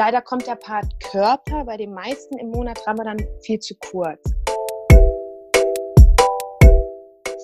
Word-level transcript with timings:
leider 0.00 0.22
kommt 0.22 0.46
der 0.46 0.54
Part 0.54 0.98
Körper 1.12 1.62
bei 1.66 1.76
den 1.76 1.92
meisten 1.92 2.38
im 2.38 2.48
Monat 2.52 2.80
Ramadan 2.86 3.18
viel 3.42 3.58
zu 3.58 3.74
kurz. 3.74 4.18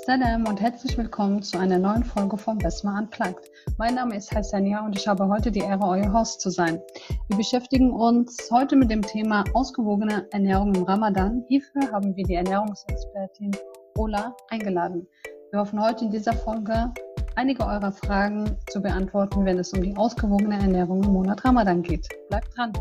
Salam 0.07 0.47
und 0.49 0.59
herzlich 0.59 0.97
willkommen 0.97 1.43
zu 1.43 1.59
einer 1.59 1.79
neuen 1.79 2.03
Folge 2.03 2.39
von 2.39 2.57
Besma 2.57 2.99
Unplugged. 2.99 3.51
Mein 3.77 3.97
Name 3.97 4.17
ist 4.17 4.35
Hassania 4.35 4.83
und 4.87 4.97
ich 4.97 5.07
habe 5.07 5.29
heute 5.29 5.51
die 5.51 5.61
Ehre, 5.61 5.87
euer 5.87 6.11
Host 6.11 6.41
zu 6.41 6.49
sein. 6.49 6.81
Wir 7.29 7.37
beschäftigen 7.37 7.93
uns 7.93 8.49
heute 8.51 8.75
mit 8.75 8.91
dem 8.91 9.03
Thema 9.03 9.45
ausgewogene 9.53 10.27
Ernährung 10.31 10.75
im 10.75 10.85
Ramadan. 10.85 11.45
Hierfür 11.49 11.93
haben 11.93 12.17
wir 12.17 12.25
die 12.25 12.37
Ernährungsexpertin 12.37 13.51
Ola 13.99 14.35
eingeladen. 14.49 15.07
Wir 15.51 15.61
hoffen 15.61 15.79
heute 15.85 16.07
in 16.07 16.11
dieser 16.11 16.33
Folge 16.33 16.91
einige 17.37 17.67
eurer 17.67 17.93
Fragen 17.93 18.57
zu 18.71 18.81
beantworten, 18.81 19.45
wenn 19.45 19.59
es 19.59 19.73
um 19.73 19.83
die 19.83 19.95
ausgewogene 19.97 20.59
Ernährung 20.59 21.05
im 21.05 21.13
Monat 21.13 21.45
Ramadan 21.45 21.83
geht. 21.83 22.09
Bleibt 22.29 22.57
dran! 22.57 22.73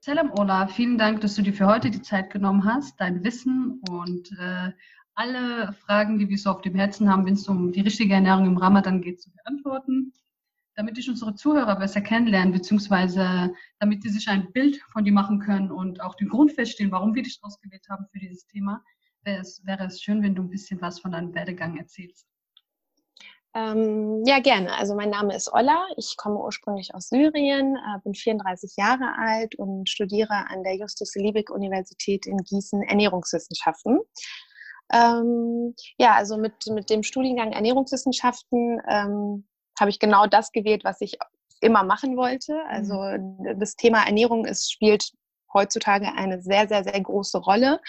Salam 0.00 0.32
Ola, 0.38 0.68
vielen 0.68 0.96
Dank, 0.96 1.20
dass 1.20 1.34
du 1.34 1.42
dir 1.42 1.52
für 1.52 1.66
heute 1.66 1.90
die 1.90 2.00
Zeit 2.00 2.30
genommen 2.30 2.64
hast, 2.64 2.98
dein 2.98 3.22
Wissen 3.24 3.82
und 3.90 4.30
äh, 4.38 4.70
alle 5.14 5.72
Fragen, 5.72 6.18
die 6.18 6.28
wir 6.28 6.38
so 6.38 6.50
auf 6.50 6.62
dem 6.62 6.76
Herzen 6.76 7.10
haben, 7.10 7.26
wenn 7.26 7.34
es 7.34 7.46
um 7.48 7.72
die 7.72 7.80
richtige 7.80 8.14
Ernährung 8.14 8.46
im 8.46 8.56
Ramadan 8.56 9.02
geht, 9.02 9.20
zu 9.20 9.30
beantworten. 9.32 10.12
Damit 10.78 10.96
ich 10.96 11.10
unsere 11.10 11.34
Zuhörer 11.34 11.74
besser 11.74 12.00
kennenlernen, 12.00 12.52
beziehungsweise 12.52 13.52
damit 13.80 14.04
sie 14.04 14.10
sich 14.10 14.28
ein 14.28 14.52
Bild 14.52 14.80
von 14.92 15.04
dir 15.04 15.12
machen 15.12 15.40
können 15.40 15.72
und 15.72 16.00
auch 16.00 16.14
den 16.14 16.28
Grund 16.28 16.52
feststellen, 16.52 16.92
warum 16.92 17.16
wir 17.16 17.24
dich 17.24 17.40
ausgewählt 17.42 17.84
haben 17.90 18.06
für 18.12 18.20
dieses 18.20 18.46
Thema, 18.46 18.84
wäre 19.24 19.40
es, 19.40 19.60
wäre 19.66 19.86
es 19.86 20.00
schön, 20.00 20.22
wenn 20.22 20.36
du 20.36 20.42
ein 20.42 20.50
bisschen 20.50 20.80
was 20.80 21.00
von 21.00 21.10
deinem 21.10 21.34
Werdegang 21.34 21.76
erzählst. 21.76 22.28
Ähm, 23.54 24.22
ja, 24.24 24.38
gerne. 24.38 24.72
Also 24.76 24.94
mein 24.94 25.10
Name 25.10 25.34
ist 25.34 25.52
Olla. 25.52 25.84
Ich 25.96 26.16
komme 26.16 26.38
ursprünglich 26.38 26.94
aus 26.94 27.08
Syrien, 27.08 27.74
äh, 27.74 27.98
bin 28.04 28.14
34 28.14 28.74
Jahre 28.76 29.16
alt 29.18 29.56
und 29.56 29.88
studiere 29.88 30.48
an 30.48 30.62
der 30.62 30.76
Justus-Liebig-Universität 30.76 32.24
in 32.24 32.36
Gießen 32.36 32.84
Ernährungswissenschaften. 32.84 33.98
Ähm, 34.92 35.74
ja, 35.98 36.14
also 36.14 36.36
mit, 36.36 36.54
mit 36.68 36.88
dem 36.88 37.02
Studiengang 37.02 37.50
Ernährungswissenschaften 37.50 38.80
ähm, 38.88 39.44
habe 39.80 39.90
ich 39.90 39.98
genau 39.98 40.26
das 40.26 40.52
gewählt, 40.52 40.84
was 40.84 41.00
ich 41.00 41.18
immer 41.60 41.82
machen 41.82 42.16
wollte. 42.16 42.60
Also 42.68 42.94
mhm. 42.94 43.58
das 43.58 43.76
Thema 43.76 44.04
Ernährung 44.04 44.44
ist, 44.44 44.72
spielt 44.72 45.12
heutzutage 45.52 46.12
eine 46.12 46.40
sehr, 46.42 46.68
sehr, 46.68 46.84
sehr 46.84 47.00
große 47.00 47.38
Rolle, 47.38 47.80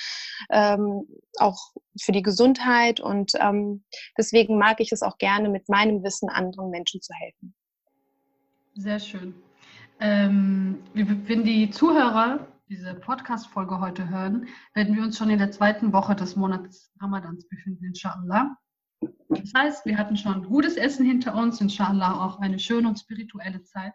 ähm, 0.50 1.06
auch 1.40 1.74
für 2.02 2.12
die 2.12 2.22
Gesundheit. 2.22 3.00
Und 3.00 3.34
ähm, 3.40 3.84
deswegen 4.18 4.58
mag 4.58 4.80
ich 4.80 4.92
es 4.92 5.02
auch 5.02 5.18
gerne, 5.18 5.50
mit 5.50 5.68
meinem 5.70 6.04
Wissen 6.04 6.30
anderen 6.30 6.70
Menschen 6.70 7.02
zu 7.02 7.14
helfen. 7.14 7.54
Sehr 8.76 9.00
schön. 9.00 9.36
Ähm, 10.00 10.82
wenn 10.94 11.44
die 11.44 11.70
Zuhörer 11.70 12.48
diese 12.70 12.94
Podcast-Folge 12.94 13.80
heute 13.80 14.10
hören, 14.10 14.48
werden 14.74 14.96
wir 14.96 15.04
uns 15.04 15.18
schon 15.18 15.30
in 15.30 15.40
der 15.40 15.52
zweiten 15.52 15.92
Woche 15.92 16.16
des 16.16 16.36
Monats 16.36 16.94
Ramadans 17.02 17.48
befinden, 17.50 17.84
inshallah. 17.84 18.56
Das 19.30 19.54
heißt, 19.56 19.86
wir 19.86 19.98
hatten 19.98 20.18
schon 20.18 20.44
gutes 20.44 20.76
Essen 20.76 21.06
hinter 21.06 21.36
uns, 21.36 21.62
inshallah 21.62 22.26
auch 22.26 22.40
eine 22.40 22.60
schöne 22.60 22.88
und 22.88 23.00
spirituelle 23.00 23.64
Zeit. 23.64 23.94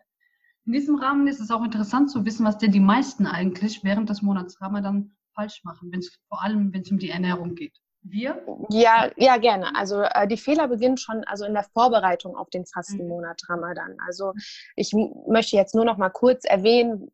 In 0.67 0.73
diesem 0.73 0.97
Rahmen 0.97 1.27
ist 1.27 1.41
es 1.41 1.51
auch 1.51 1.63
interessant 1.63 2.11
zu 2.11 2.25
wissen, 2.25 2.47
was 2.47 2.59
denn 2.59 2.73
die 2.73 2.81
meisten 2.81 3.27
eigentlich 3.27 3.85
während 3.85 4.09
des 4.09 4.23
Monats 4.23 4.61
Ramadan 4.61 5.15
falsch 5.35 5.63
machen, 5.65 5.91
wenn's, 5.93 6.11
vor 6.29 6.43
allem 6.43 6.73
wenn 6.73 6.83
es 6.83 6.91
um 6.91 6.99
die 6.99 7.11
Ernährung 7.11 7.55
geht. 7.55 7.77
Wir? 8.07 8.45
Ja, 8.69 9.11
ja, 9.17 9.39
gerne. 9.39 9.75
Also 9.75 10.03
äh, 10.03 10.29
die 10.29 10.37
Fehler 10.37 10.69
beginnen 10.69 10.99
schon 10.99 11.25
also 11.25 11.47
in 11.47 11.55
der 11.55 11.65
Vorbereitung 11.65 12.37
auf 12.37 12.51
den 12.51 12.67
Fastenmonat 12.67 13.41
Ramadan. 13.49 13.97
Also 14.07 14.35
ich 14.77 14.93
möchte 15.27 15.57
jetzt 15.57 15.75
nur 15.75 15.87
noch 15.87 15.97
mal 15.97 16.11
kurz 16.11 16.45
erwähnen, 16.45 17.11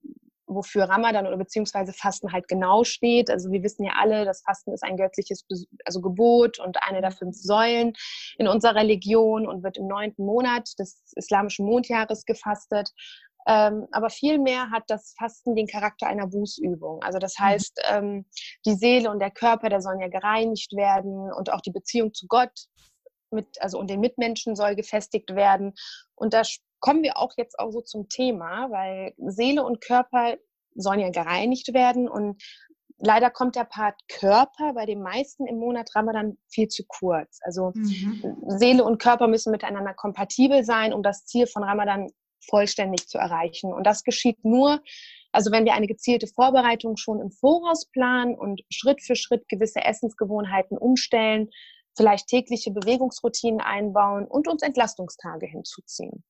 wofür 0.54 0.84
Ramadan 0.84 1.26
oder 1.26 1.36
beziehungsweise 1.36 1.92
Fasten 1.92 2.32
halt 2.32 2.48
genau 2.48 2.84
steht. 2.84 3.30
Also 3.30 3.50
wir 3.50 3.62
wissen 3.62 3.84
ja 3.84 3.92
alle, 3.98 4.24
das 4.24 4.42
Fasten 4.42 4.72
ist 4.72 4.82
ein 4.82 4.96
göttliches 4.96 5.46
also 5.84 6.00
Gebot 6.00 6.58
und 6.58 6.76
eine 6.82 7.00
der 7.00 7.12
fünf 7.12 7.36
Säulen 7.36 7.92
in 8.38 8.48
unserer 8.48 8.74
Religion 8.74 9.46
und 9.46 9.62
wird 9.62 9.76
im 9.76 9.86
neunten 9.86 10.24
Monat 10.24 10.68
des 10.78 11.02
islamischen 11.16 11.66
Mondjahres 11.66 12.24
gefastet. 12.24 12.90
Ähm, 13.46 13.86
aber 13.90 14.10
vielmehr 14.10 14.70
hat 14.70 14.84
das 14.88 15.14
Fasten 15.18 15.56
den 15.56 15.66
Charakter 15.66 16.06
einer 16.06 16.26
Bußübung. 16.26 17.02
Also 17.02 17.18
das 17.18 17.38
mhm. 17.38 17.44
heißt, 17.44 17.80
ähm, 17.90 18.26
die 18.66 18.74
Seele 18.74 19.10
und 19.10 19.18
der 19.18 19.30
Körper, 19.30 19.68
der 19.68 19.80
sollen 19.80 20.00
ja 20.00 20.08
gereinigt 20.08 20.72
werden 20.72 21.32
und 21.32 21.52
auch 21.52 21.60
die 21.60 21.72
Beziehung 21.72 22.12
zu 22.12 22.26
Gott 22.28 22.66
mit, 23.30 23.60
also 23.60 23.78
und 23.78 23.88
den 23.88 24.00
Mitmenschen 24.00 24.56
soll 24.56 24.74
gefestigt 24.74 25.34
werden. 25.34 25.74
Und 26.14 26.34
da 26.34 26.42
kommen 26.80 27.02
wir 27.02 27.16
auch 27.16 27.32
jetzt 27.36 27.58
auch 27.58 27.70
so 27.70 27.80
zum 27.80 28.08
Thema, 28.08 28.70
weil 28.70 29.14
Seele 29.18 29.64
und 29.64 29.80
Körper 29.80 30.36
sollen 30.74 31.00
ja 31.00 31.10
gereinigt 31.10 31.72
werden 31.74 32.08
und 32.08 32.42
leider 32.98 33.30
kommt 33.30 33.56
der 33.56 33.64
Part 33.64 34.00
Körper 34.08 34.74
bei 34.74 34.86
den 34.86 35.02
meisten 35.02 35.46
im 35.46 35.58
Monat 35.58 35.90
Ramadan 35.94 36.36
viel 36.48 36.68
zu 36.68 36.84
kurz. 36.86 37.38
Also 37.42 37.72
mhm. 37.74 38.36
Seele 38.46 38.84
und 38.84 39.00
Körper 39.00 39.26
müssen 39.26 39.50
miteinander 39.50 39.94
kompatibel 39.94 40.64
sein, 40.64 40.92
um 40.92 41.02
das 41.02 41.24
Ziel 41.24 41.46
von 41.46 41.64
Ramadan 41.64 42.10
vollständig 42.48 43.08
zu 43.08 43.18
erreichen. 43.18 43.72
Und 43.72 43.84
das 43.84 44.02
geschieht 44.02 44.44
nur, 44.44 44.80
also 45.32 45.52
wenn 45.52 45.64
wir 45.64 45.74
eine 45.74 45.86
gezielte 45.86 46.26
Vorbereitung 46.26 46.96
schon 46.96 47.20
im 47.20 47.30
Voraus 47.30 47.86
planen 47.90 48.34
und 48.34 48.62
Schritt 48.70 49.02
für 49.02 49.16
Schritt 49.16 49.48
gewisse 49.48 49.84
Essensgewohnheiten 49.84 50.78
umstellen, 50.78 51.50
vielleicht 51.96 52.28
tägliche 52.28 52.70
Bewegungsroutinen 52.70 53.60
einbauen 53.60 54.26
und 54.26 54.48
uns 54.48 54.62
Entlastungstage 54.62 55.46
hinzuziehen. 55.46 56.24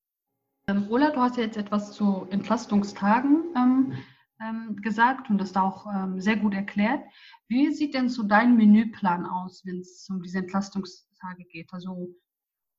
Ähm, 0.71 0.87
Ola, 0.89 1.11
du 1.11 1.21
hast 1.21 1.37
ja 1.37 1.43
jetzt 1.43 1.57
etwas 1.57 1.93
zu 1.93 2.27
Entlastungstagen 2.31 3.45
ähm, 3.57 3.93
ähm, 4.41 4.77
gesagt 4.77 5.29
und 5.29 5.39
das 5.39 5.53
da 5.53 5.63
auch 5.63 5.87
ähm, 5.87 6.21
sehr 6.21 6.37
gut 6.37 6.55
erklärt. 6.55 7.03
Wie 7.49 7.73
sieht 7.73 7.95
denn 7.95 8.09
so 8.09 8.23
dein 8.23 8.57
Menüplan 8.57 9.27
aus, 9.27 9.67
wenn 9.67 9.81
es 9.81 10.09
um 10.09 10.23
diese 10.23 10.39
Entlastungstage 10.39 11.45
geht? 11.45 11.73
Also 11.73 12.15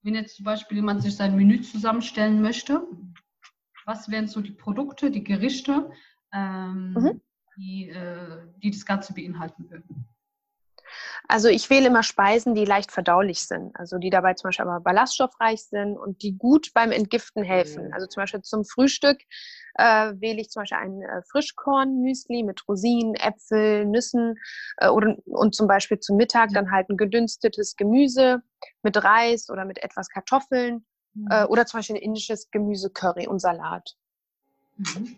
wenn 0.04 0.16
jetzt 0.16 0.38
zum 0.38 0.46
Beispiel 0.46 0.78
jemand 0.78 1.04
sich 1.04 1.16
sein 1.16 1.36
Menü 1.36 1.62
zusammenstellen 1.62 2.42
möchte, 2.42 2.88
was 3.86 4.10
wären 4.10 4.28
so 4.28 4.40
die 4.40 4.52
Produkte, 4.52 5.12
die 5.12 5.24
Gerichte, 5.24 5.92
ähm, 6.32 6.94
mhm. 6.94 7.22
die, 7.58 7.90
äh, 7.90 8.48
die 8.64 8.72
das 8.72 8.86
Ganze 8.86 9.14
beinhalten 9.14 9.70
würden? 9.70 10.08
Also 11.28 11.48
ich 11.48 11.70
wähle 11.70 11.88
immer 11.88 12.04
Speisen, 12.04 12.56
die 12.56 12.66
leicht 12.66 12.92
verdaulich 12.92 13.48
sind, 13.48 13.76
also 13.76 13.98
die 13.98 14.10
dabei 14.10 14.34
zum 14.34 14.50
Beispiel 14.50 14.66
aber 14.66 14.80
ballaststoffreich 14.80 15.64
sind 15.64 15.98
und 15.98 16.22
die 16.22 16.38
gut 16.38 16.72
beim 16.74 16.92
Entgiften 16.92 17.44
helfen. 17.44 17.88
Mhm. 17.88 17.94
Also 17.94 18.08
zum 18.08 18.22
Beispiel 18.22 18.42
zum 18.42 18.66
Frühstück 18.66 19.22
äh, 19.76 20.14
wähle 20.16 20.42
ich 20.42 20.50
zum 20.50 20.62
Beispiel 20.62 20.78
ein 20.78 21.02
äh, 21.02 21.22
Frischkorn-Müsli 21.32 22.44
mit 22.44 22.68
Rosinen, 22.68 23.16
Äpfeln, 23.16 23.92
Nüssen 23.92 24.36
äh, 24.78 24.90
oder, 24.90 25.16
und 25.26 25.56
zum 25.56 25.68
Beispiel 25.68 26.00
zum 26.00 26.18
Mittag 26.18 26.50
dann 26.54 26.72
halt 26.72 26.90
ein 26.90 26.98
gedünstetes 26.98 27.76
Gemüse 27.76 28.42
mit 28.84 29.02
Reis 29.04 29.50
oder 29.50 29.66
mit 29.66 29.84
etwas 29.84 30.10
Kartoffeln 30.10 30.86
mhm. 31.14 31.28
äh, 31.30 31.46
oder 31.46 31.66
zum 31.66 31.80
Beispiel 31.80 31.96
ein 31.96 32.02
indisches 32.02 32.50
Gemüse, 32.52 32.90
Curry 32.90 33.28
und 33.28 33.40
Salat. 33.40 33.96
Mhm. 34.78 35.18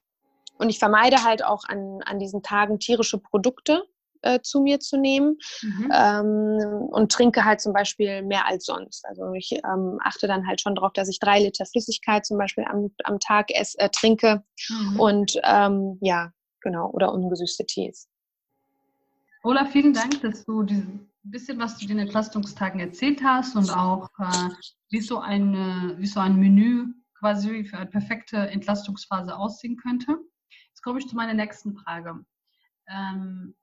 Und 0.58 0.70
ich 0.70 0.80
vermeide 0.80 1.24
halt 1.24 1.44
auch 1.44 1.64
an, 1.68 2.02
an 2.06 2.20
diesen 2.20 2.44
Tagen 2.44 2.80
tierische 2.80 3.18
Produkte 3.18 3.84
äh, 4.24 4.42
zu 4.42 4.62
mir 4.62 4.80
zu 4.80 4.98
nehmen 4.98 5.38
mhm. 5.62 5.92
ähm, 5.94 6.88
und 6.92 7.12
trinke 7.12 7.46
halt 7.46 7.62
zum 7.62 7.74
Beispiel 7.74 8.24
mehr 8.24 8.48
als 8.48 8.66
sonst. 8.66 9.06
Also 9.06 9.34
ich 9.34 9.52
ähm, 9.52 10.00
achte 10.04 10.28
dann 10.28 10.48
halt 10.48 10.62
schon 10.62 10.76
darauf, 10.76 10.94
dass 10.94 11.10
ich 11.10 11.20
drei 11.20 11.40
Liter 11.40 11.66
Flüssigkeit 11.66 12.26
zum 12.26 12.38
Beispiel 12.38 12.66
am, 12.66 12.90
am 13.04 13.20
Tag 13.20 13.52
ess, 13.52 13.76
äh, 13.76 13.90
trinke 13.90 14.44
mhm. 14.70 15.00
und 15.00 15.40
ähm, 15.44 15.98
ja, 16.02 16.32
genau, 16.62 16.90
oder 16.90 17.14
ungesüßte 17.14 17.66
Tees. 17.66 18.08
Ola, 19.44 19.66
vielen 19.66 19.94
Dank, 19.94 20.22
dass 20.22 20.46
du 20.46 20.62
ein 20.62 21.12
bisschen 21.24 21.60
was 21.60 21.78
zu 21.78 21.86
den 21.86 22.00
Entlastungstagen 22.00 22.80
erzählt 22.80 23.22
hast 23.24 23.56
und 23.56 23.70
auch 23.70 24.08
äh, 24.20 24.50
wie, 24.90 25.02
so 25.02 25.20
eine, 25.20 25.96
wie 25.98 26.08
so 26.08 26.22
ein 26.22 26.38
Menü 26.38 26.86
quasi 27.20 27.66
für 27.66 27.78
eine 27.78 27.90
perfekte 27.90 28.38
Entlastungsphase 28.38 29.36
aussehen 29.36 29.78
könnte. 29.78 30.18
Jetzt 30.70 30.82
komme 30.82 31.00
ich 31.00 31.08
zu 31.08 31.16
meiner 31.16 31.34
nächsten 31.34 31.76
Frage. 31.76 32.26
Ähm, 32.88 33.56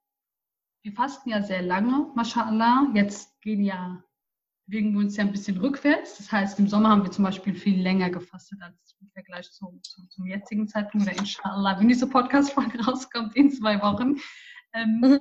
wir 0.83 0.93
fasten 0.93 1.31
ja 1.31 1.43
sehr 1.43 1.63
lange, 1.63 2.11
mashallah. 2.15 2.91
Jetzt 2.95 3.41
gehen 3.41 3.63
ja, 3.63 4.03
bewegen 4.67 4.93
wir 4.93 5.01
uns 5.01 5.17
ja 5.17 5.25
ein 5.25 5.33
bisschen 5.33 5.59
rückwärts. 5.59 6.17
Das 6.17 6.33
heißt, 6.33 6.59
im 6.59 6.69
Sommer 6.69 6.91
haben 6.91 7.03
wir 7.03 7.11
zum 7.11 7.25
Beispiel 7.25 7.55
viel 7.55 7.81
länger 7.81 8.11
gefastet 8.11 8.61
als 8.63 8.97
im 9.01 9.11
Vergleich 9.11 9.51
zu, 9.51 9.79
zu, 9.83 10.07
zum 10.09 10.27
jetzigen 10.27 10.69
Zeitpunkt 10.69 11.07
oder 11.07 11.19
inshallah, 11.19 11.79
wenn 11.79 11.89
diese 11.89 12.09
Podcast-Folge 12.09 12.81
rauskommt, 12.85 13.37
in 13.37 13.51
zwei 13.51 13.81
Wochen. 13.83 14.17
Ähm, 14.73 15.01
mhm. 15.01 15.19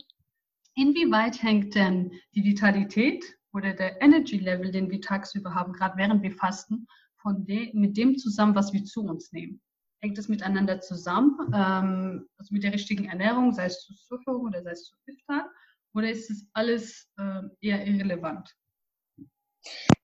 Inwieweit 0.75 1.41
hängt 1.43 1.75
denn 1.75 2.11
die 2.35 2.43
Vitalität 2.43 3.25
oder 3.51 3.73
der 3.73 4.01
Energy 4.01 4.37
Level, 4.37 4.71
den 4.71 4.89
wir 4.89 5.01
tagsüber 5.01 5.53
haben, 5.53 5.73
gerade 5.73 5.97
während 5.97 6.23
wir 6.23 6.31
fasten, 6.31 6.87
von 7.17 7.45
de 7.45 7.73
mit 7.73 7.97
dem 7.97 8.17
zusammen, 8.17 8.55
was 8.55 8.71
wir 8.71 8.85
zu 8.85 9.01
uns 9.01 9.31
nehmen? 9.33 9.61
Hängt 10.01 10.17
es 10.17 10.29
miteinander 10.29 10.79
zusammen, 10.81 11.37
ähm, 11.53 12.29
also 12.37 12.53
mit 12.53 12.63
der 12.63 12.73
richtigen 12.73 13.05
Ernährung, 13.05 13.53
sei 13.53 13.65
es 13.65 13.81
zu 13.81 13.93
Suffung 13.93 14.41
oder 14.41 14.63
sei 14.63 14.71
es 14.71 14.85
zu 14.85 14.95
Iftar, 15.05 15.49
oder 15.93 16.09
ist 16.09 16.29
es 16.29 16.47
alles 16.53 17.09
äh, 17.17 17.41
eher 17.61 17.85
irrelevant? 17.85 18.55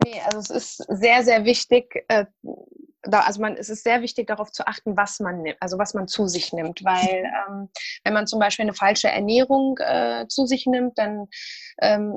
Nee, 0.03 0.21
also 0.25 0.39
es 0.39 0.49
ist 0.49 0.77
sehr, 0.89 1.23
sehr 1.23 1.45
wichtig, 1.45 2.03
äh, 2.09 2.25
da, 3.07 3.21
also 3.21 3.41
man, 3.41 3.55
es 3.55 3.69
ist 3.69 3.83
sehr 3.83 4.01
wichtig, 4.01 4.27
darauf 4.27 4.51
zu 4.51 4.67
achten, 4.67 4.97
was 4.97 5.19
man 5.19 5.41
nimmt, 5.41 5.57
also 5.61 5.77
was 5.77 5.93
man 5.93 6.07
zu 6.07 6.27
sich 6.27 6.53
nimmt. 6.53 6.83
Weil 6.83 7.23
ähm, 7.49 7.69
wenn 8.03 8.13
man 8.13 8.27
zum 8.27 8.39
Beispiel 8.39 8.63
eine 8.63 8.73
falsche 8.73 9.09
Ernährung 9.09 9.77
äh, 9.79 10.25
zu 10.27 10.45
sich 10.45 10.65
nimmt, 10.65 10.97
dann 10.97 11.27
ähm, 11.81 12.15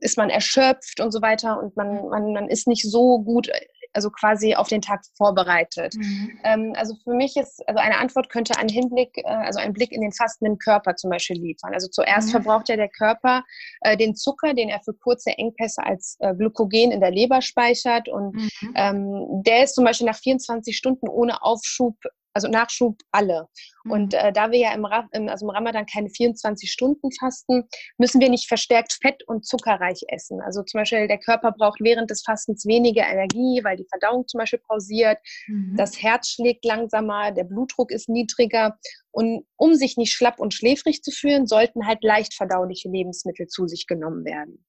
ist 0.00 0.18
man 0.18 0.30
erschöpft 0.30 1.00
und 1.00 1.12
so 1.12 1.22
weiter 1.22 1.60
und 1.60 1.76
man, 1.76 2.08
man, 2.08 2.32
man 2.32 2.48
ist 2.48 2.66
nicht 2.66 2.88
so 2.90 3.20
gut 3.20 3.48
also 3.94 4.10
quasi 4.10 4.54
auf 4.54 4.68
den 4.68 4.82
Tag 4.82 5.02
vorbereitet. 5.16 5.94
Mhm. 5.96 6.38
Ähm, 6.44 6.72
also 6.76 6.94
für 7.04 7.14
mich 7.14 7.36
ist, 7.36 7.66
also 7.68 7.80
eine 7.80 7.98
Antwort 7.98 8.28
könnte 8.28 8.58
ein 8.58 8.68
Hinblick, 8.68 9.16
äh, 9.18 9.24
also 9.24 9.60
ein 9.60 9.72
Blick 9.72 9.92
in 9.92 10.00
den 10.00 10.12
fastenden 10.12 10.58
Körper 10.58 10.96
zum 10.96 11.10
Beispiel 11.10 11.36
liefern. 11.36 11.72
Also 11.72 11.88
zuerst 11.88 12.28
mhm. 12.28 12.32
verbraucht 12.32 12.68
ja 12.68 12.76
der 12.76 12.88
Körper 12.88 13.44
äh, 13.80 13.96
den 13.96 14.14
Zucker, 14.14 14.54
den 14.54 14.68
er 14.68 14.80
für 14.84 14.94
kurze 14.94 15.30
Engpässe 15.30 15.84
als 15.84 16.16
äh, 16.20 16.34
Glykogen 16.34 16.90
in 16.90 17.00
der 17.00 17.10
Leber 17.10 17.40
speichert 17.40 18.08
und 18.08 18.34
mhm. 18.34 18.50
ähm, 18.74 19.42
der 19.46 19.64
ist 19.64 19.74
zum 19.74 19.84
Beispiel 19.84 20.06
nach 20.06 20.18
24 20.18 20.76
Stunden 20.76 21.08
ohne 21.08 21.42
Aufschub 21.42 21.96
also 22.34 22.48
Nachschub 22.48 23.00
alle. 23.12 23.48
Mhm. 23.84 23.90
Und 23.90 24.14
äh, 24.14 24.32
da 24.32 24.50
wir 24.50 24.58
ja 24.58 24.74
im, 24.74 24.86
im, 25.12 25.28
also 25.28 25.46
im 25.46 25.50
Ramadan 25.50 25.86
keine 25.86 26.10
24 26.10 26.70
Stunden 26.70 27.10
fasten, 27.12 27.64
müssen 27.96 28.20
wir 28.20 28.28
nicht 28.28 28.48
verstärkt 28.48 28.98
fett- 29.00 29.26
und 29.26 29.46
zuckerreich 29.46 30.02
essen. 30.08 30.40
Also 30.42 30.62
zum 30.62 30.80
Beispiel 30.80 31.08
der 31.08 31.18
Körper 31.18 31.52
braucht 31.52 31.78
während 31.80 32.10
des 32.10 32.22
Fastens 32.22 32.66
weniger 32.66 33.06
Energie, 33.06 33.60
weil 33.62 33.76
die 33.76 33.86
Verdauung 33.88 34.26
zum 34.26 34.38
Beispiel 34.38 34.60
pausiert, 34.66 35.18
mhm. 35.46 35.76
das 35.76 36.02
Herz 36.02 36.28
schlägt 36.30 36.64
langsamer, 36.64 37.30
der 37.32 37.44
Blutdruck 37.44 37.90
ist 37.90 38.08
niedriger. 38.08 38.76
Und 39.12 39.46
um 39.56 39.74
sich 39.76 39.96
nicht 39.96 40.12
schlapp 40.12 40.40
und 40.40 40.52
schläfrig 40.52 41.02
zu 41.02 41.12
fühlen, 41.12 41.46
sollten 41.46 41.86
halt 41.86 42.02
leicht 42.02 42.34
verdauliche 42.34 42.88
Lebensmittel 42.88 43.46
zu 43.46 43.68
sich 43.68 43.86
genommen 43.86 44.24
werden. 44.24 44.64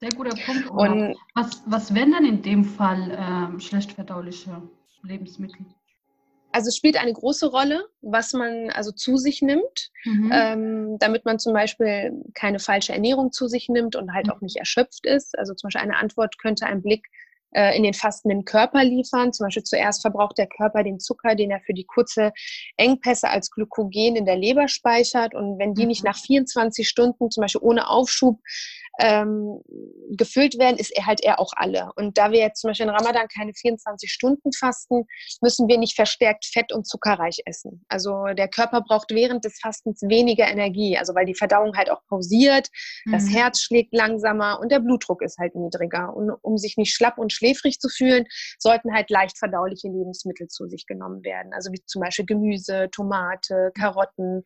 Sehr 0.00 0.10
guter 0.10 0.36
Punkt. 0.44 0.70
Und 0.70 1.16
was, 1.34 1.62
was 1.66 1.94
wären 1.94 2.12
dann 2.12 2.24
in 2.24 2.42
dem 2.42 2.64
Fall 2.64 3.16
ähm, 3.18 3.60
schlecht 3.60 3.92
verdauliche 3.92 4.62
Lebensmittel? 5.02 5.64
Also 6.52 6.68
es 6.68 6.76
spielt 6.76 6.96
eine 6.96 7.12
große 7.12 7.50
Rolle, 7.50 7.84
was 8.00 8.32
man 8.32 8.70
also 8.70 8.90
zu 8.90 9.18
sich 9.18 9.42
nimmt, 9.42 9.90
mhm. 10.04 10.30
ähm, 10.32 10.98
damit 10.98 11.26
man 11.26 11.38
zum 11.38 11.52
Beispiel 11.52 12.12
keine 12.34 12.60
falsche 12.60 12.94
Ernährung 12.94 13.30
zu 13.30 13.46
sich 13.46 13.68
nimmt 13.68 13.94
und 13.94 14.14
halt 14.14 14.28
mhm. 14.28 14.32
auch 14.32 14.40
nicht 14.40 14.56
erschöpft 14.56 15.04
ist. 15.04 15.38
Also 15.38 15.52
zum 15.52 15.68
Beispiel 15.68 15.82
eine 15.82 15.98
Antwort 15.98 16.38
könnte 16.38 16.64
ein 16.64 16.80
Blick 16.80 17.06
äh, 17.50 17.76
in 17.76 17.82
den 17.82 17.94
fastenden 17.94 18.44
Körper 18.44 18.84
liefern. 18.84 19.32
Zum 19.32 19.46
Beispiel 19.46 19.64
zuerst 19.64 20.02
verbraucht 20.02 20.38
der 20.38 20.46
Körper 20.46 20.82
den 20.82 20.98
Zucker, 20.98 21.34
den 21.34 21.50
er 21.50 21.60
für 21.60 21.74
die 21.74 21.84
kurze 21.84 22.32
Engpässe 22.76 23.28
als 23.28 23.50
Glykogen 23.50 24.16
in 24.16 24.24
der 24.24 24.36
Leber 24.36 24.68
speichert. 24.68 25.34
Und 25.34 25.58
wenn 25.58 25.74
die 25.74 25.86
nicht 25.86 26.04
mhm. 26.04 26.08
nach 26.08 26.18
24 26.18 26.88
Stunden, 26.88 27.30
zum 27.30 27.42
Beispiel 27.42 27.62
ohne 27.62 27.88
Aufschub, 27.88 28.40
ähm, 28.98 29.60
gefüllt 30.10 30.58
werden, 30.58 30.76
ist 30.78 30.90
er 30.96 31.06
halt 31.06 31.22
er 31.22 31.40
auch 31.40 31.52
alle. 31.56 31.90
Und 31.96 32.18
da 32.18 32.30
wir 32.30 32.40
jetzt 32.40 32.60
zum 32.60 32.70
Beispiel 32.70 32.86
in 32.86 32.92
Ramadan 32.92 33.28
keine 33.28 33.52
24 33.54 34.10
Stunden 34.10 34.52
fasten, 34.52 35.04
müssen 35.40 35.68
wir 35.68 35.78
nicht 35.78 35.94
verstärkt 35.94 36.46
fett- 36.46 36.72
und 36.72 36.86
zuckerreich 36.86 37.40
essen. 37.44 37.84
Also 37.88 38.24
der 38.36 38.48
Körper 38.48 38.80
braucht 38.80 39.10
während 39.10 39.44
des 39.44 39.58
Fastens 39.60 40.02
weniger 40.02 40.46
Energie, 40.46 40.96
also 40.96 41.14
weil 41.14 41.26
die 41.26 41.34
Verdauung 41.34 41.76
halt 41.76 41.90
auch 41.90 42.04
pausiert, 42.08 42.68
mhm. 43.04 43.12
das 43.12 43.28
Herz 43.28 43.60
schlägt 43.60 43.94
langsamer 43.94 44.60
und 44.60 44.70
der 44.72 44.80
Blutdruck 44.80 45.22
ist 45.22 45.38
halt 45.38 45.54
niedriger. 45.54 46.14
Und 46.14 46.30
um 46.42 46.56
sich 46.56 46.76
nicht 46.76 46.94
schlapp 46.94 47.18
und 47.18 47.32
schläfrig 47.32 47.78
zu 47.78 47.88
fühlen, 47.88 48.24
sollten 48.58 48.94
halt 48.94 49.10
leicht 49.10 49.38
verdauliche 49.38 49.88
Lebensmittel 49.88 50.48
zu 50.48 50.66
sich 50.68 50.86
genommen 50.86 51.22
werden. 51.24 51.52
Also 51.52 51.72
wie 51.72 51.82
zum 51.86 52.00
Beispiel 52.02 52.26
Gemüse, 52.26 52.88
Tomate, 52.92 53.72
Karotten, 53.78 54.42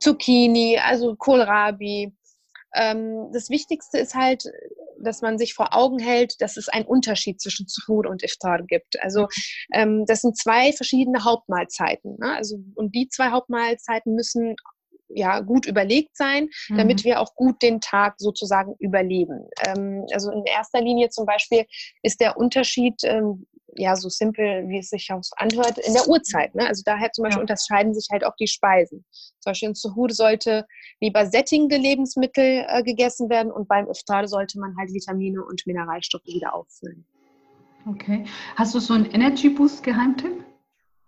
Zucchini, 0.00 0.78
also 0.78 1.14
Kohlrabi, 1.16 2.14
das 3.32 3.50
Wichtigste 3.50 3.98
ist 3.98 4.14
halt, 4.14 4.44
dass 5.00 5.22
man 5.22 5.38
sich 5.38 5.54
vor 5.54 5.74
Augen 5.74 5.98
hält, 5.98 6.40
dass 6.40 6.56
es 6.56 6.68
einen 6.68 6.86
Unterschied 6.86 7.40
zwischen 7.40 7.66
Suhoor 7.68 8.06
und 8.08 8.22
Iftar 8.22 8.62
gibt. 8.62 9.00
Also 9.02 9.28
ähm, 9.72 10.04
das 10.06 10.22
sind 10.22 10.36
zwei 10.36 10.72
verschiedene 10.72 11.24
Hauptmahlzeiten. 11.24 12.16
Ne? 12.18 12.34
Also, 12.34 12.58
und 12.74 12.94
die 12.94 13.08
zwei 13.08 13.30
Hauptmahlzeiten 13.30 14.14
müssen 14.14 14.56
ja, 15.16 15.40
gut 15.40 15.66
überlegt 15.66 16.16
sein, 16.16 16.48
mhm. 16.68 16.76
damit 16.76 17.04
wir 17.04 17.20
auch 17.20 17.34
gut 17.34 17.62
den 17.62 17.80
Tag 17.80 18.14
sozusagen 18.18 18.74
überleben. 18.78 19.48
Ähm, 19.66 20.04
also 20.12 20.30
in 20.30 20.44
erster 20.44 20.80
Linie 20.80 21.08
zum 21.08 21.24
Beispiel 21.26 21.64
ist 22.02 22.20
der 22.20 22.36
Unterschied, 22.36 22.96
ähm, 23.04 23.46
ja, 23.78 23.96
so 23.96 24.08
simpel, 24.08 24.68
wie 24.68 24.78
es 24.78 24.88
sich 24.88 25.10
auch 25.12 25.20
anhört, 25.36 25.78
in 25.78 25.92
der 25.92 26.08
Uhrzeit. 26.08 26.54
Ne? 26.54 26.66
Also 26.66 26.82
daher 26.84 27.12
zum 27.12 27.24
Beispiel 27.24 27.38
ja. 27.38 27.42
unterscheiden 27.42 27.94
sich 27.94 28.08
halt 28.10 28.24
auch 28.24 28.34
die 28.38 28.46
Speisen. 28.46 29.04
Zum 29.40 29.50
Beispiel 29.50 29.68
in 29.70 29.74
Suhoor 29.74 30.10
sollte 30.10 30.66
lieber 31.00 31.26
sättigende 31.26 31.76
Lebensmittel 31.76 32.64
äh, 32.68 32.82
gegessen 32.82 33.28
werden 33.28 33.52
und 33.52 33.68
beim 33.68 33.88
Iftar 33.88 34.28
sollte 34.28 34.58
man 34.60 34.76
halt 34.78 34.92
Vitamine 34.92 35.44
und 35.44 35.62
Mineralstoffe 35.66 36.26
wieder 36.26 36.54
auffüllen. 36.54 37.06
Okay. 37.88 38.24
Hast 38.56 38.74
du 38.74 38.80
so 38.80 38.94
einen 38.94 39.06
Energy 39.06 39.48
Boost 39.48 39.82
Geheimtipp? 39.82 40.44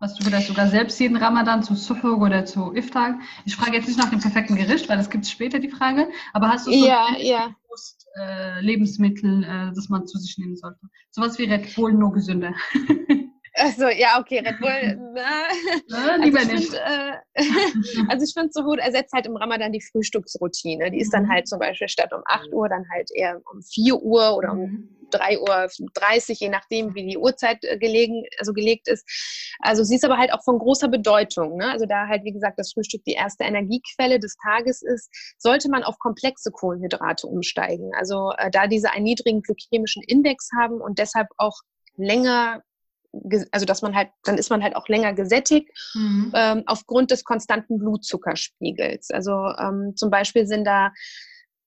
Hast 0.00 0.18
du 0.18 0.24
vielleicht 0.24 0.46
sogar 0.46 0.68
selbst 0.68 1.00
jeden 1.00 1.16
Ramadan 1.16 1.64
zu 1.64 1.74
Suhoor 1.74 2.18
oder 2.20 2.44
zu 2.44 2.72
Iftar? 2.72 3.18
Ich 3.44 3.56
frage 3.56 3.76
jetzt 3.76 3.88
nicht 3.88 3.98
nach 3.98 4.10
dem 4.10 4.20
perfekten 4.20 4.54
Gericht, 4.54 4.88
weil 4.88 4.96
das 4.96 5.10
gibt 5.10 5.24
es 5.24 5.30
später 5.30 5.58
die 5.58 5.70
Frage. 5.70 6.08
Aber 6.32 6.48
hast 6.48 6.68
du 6.68 6.72
so 6.72 6.86
ja, 6.86 7.08
ja. 7.18 7.56
Boost, 7.68 8.06
äh, 8.16 8.60
Lebensmittel, 8.60 9.42
äh, 9.42 9.74
das 9.74 9.88
man 9.88 10.06
zu 10.06 10.18
sich 10.18 10.38
nehmen 10.38 10.56
sollte? 10.56 10.78
Sowas 11.10 11.36
wie 11.38 11.44
Red 11.44 11.74
Bull, 11.74 11.92
nur 11.92 12.12
gesünder. 12.12 12.54
Also 13.60 13.88
ja, 13.88 14.20
okay, 14.20 14.38
Red 14.38 14.60
Bull. 14.60 15.12
Na, 15.88 16.14
lieber 16.14 16.38
also 16.38 16.52
nicht. 16.52 16.70
Find, 16.70 16.80
äh, 16.80 18.04
also 18.08 18.24
ich 18.24 18.32
finde, 18.32 18.50
Suhoor 18.52 18.78
ersetzt 18.78 19.12
halt 19.12 19.26
im 19.26 19.34
Ramadan 19.34 19.72
die 19.72 19.80
Frühstücksroutine. 19.80 20.92
Die 20.92 21.00
ist 21.00 21.12
dann 21.12 21.24
mhm. 21.24 21.30
halt 21.30 21.48
zum 21.48 21.58
Beispiel 21.58 21.88
statt 21.88 22.12
um 22.12 22.22
8 22.24 22.52
Uhr 22.52 22.68
dann 22.68 22.84
halt 22.94 23.10
eher 23.12 23.40
um 23.52 23.60
4 23.60 23.96
Uhr 23.96 24.36
oder 24.36 24.52
um 24.52 24.88
mhm. 25.12 25.18
3 25.18 25.38
Uhr 25.40 25.68
30, 25.94 26.40
je 26.40 26.48
nachdem, 26.48 26.94
wie 26.94 27.06
die 27.06 27.18
Uhrzeit 27.18 27.58
äh, 27.62 27.78
gelegen, 27.78 28.24
also 28.38 28.52
gelegt 28.52 28.88
ist. 28.88 29.04
Also 29.60 29.84
sie 29.84 29.96
ist 29.96 30.04
aber 30.04 30.18
halt 30.18 30.32
auch 30.32 30.42
von 30.44 30.58
großer 30.58 30.88
Bedeutung. 30.88 31.56
Ne? 31.56 31.70
Also 31.70 31.86
da 31.86 32.06
halt, 32.06 32.24
wie 32.24 32.32
gesagt, 32.32 32.58
das 32.58 32.72
Frühstück 32.72 33.02
die 33.04 33.12
erste 33.12 33.44
Energiequelle 33.44 34.20
des 34.20 34.36
Tages 34.42 34.82
ist, 34.82 35.10
sollte 35.38 35.70
man 35.70 35.84
auf 35.84 35.98
komplexe 35.98 36.50
Kohlenhydrate 36.50 37.26
umsteigen. 37.26 37.90
Also 37.96 38.32
äh, 38.38 38.50
da 38.50 38.66
diese 38.66 38.92
einen 38.92 39.04
niedrigen 39.04 39.42
glykämischen 39.42 40.02
Index 40.06 40.50
haben 40.58 40.80
und 40.80 40.98
deshalb 40.98 41.28
auch 41.36 41.58
länger 41.96 42.62
also 43.52 43.64
dass 43.64 43.82
man 43.82 43.94
halt, 43.94 44.10
dann 44.24 44.36
ist 44.36 44.50
man 44.50 44.62
halt 44.62 44.76
auch 44.76 44.88
länger 44.88 45.14
gesättigt 45.14 45.70
mhm. 45.94 46.32
ähm, 46.34 46.62
aufgrund 46.66 47.10
des 47.10 47.24
konstanten 47.24 47.78
Blutzuckerspiegels. 47.78 49.10
Also 49.10 49.32
ähm, 49.58 49.94
zum 49.96 50.10
Beispiel 50.10 50.46
sind 50.46 50.64
da 50.64 50.92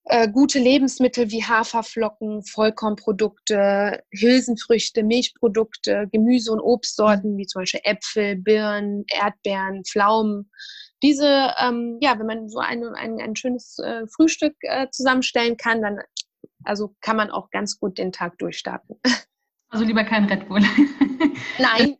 äh, 0.04 0.28
gute 0.28 0.58
Lebensmittel 0.58 1.30
wie 1.30 1.44
Haferflocken, 1.44 2.42
Vollkornprodukte, 2.44 4.02
Hülsenfrüchte, 4.12 5.02
Milchprodukte, 5.02 6.08
Gemüse- 6.10 6.52
und 6.52 6.60
Obstsorten 6.60 7.36
wie 7.36 7.46
zum 7.46 7.62
Beispiel 7.62 7.80
Äpfel, 7.84 8.36
Birnen, 8.36 9.04
Erdbeeren, 9.08 9.84
Pflaumen. 9.84 10.50
Diese, 11.02 11.52
ähm, 11.60 11.98
ja, 12.00 12.18
wenn 12.18 12.26
man 12.26 12.48
so 12.48 12.58
ein, 12.58 12.84
ein, 12.94 13.20
ein 13.20 13.36
schönes 13.36 13.78
äh, 13.78 14.06
Frühstück 14.08 14.54
äh, 14.60 14.88
zusammenstellen 14.90 15.56
kann, 15.56 15.82
dann 15.82 15.98
also 16.64 16.94
kann 17.00 17.16
man 17.16 17.30
auch 17.30 17.50
ganz 17.50 17.78
gut 17.78 17.98
den 17.98 18.12
Tag 18.12 18.38
durchstarten. 18.38 19.00
Also 19.72 19.86
lieber 19.86 20.04
kein 20.04 20.26
Red 20.26 20.48
Bull. 20.48 20.60
Nein. 21.58 21.96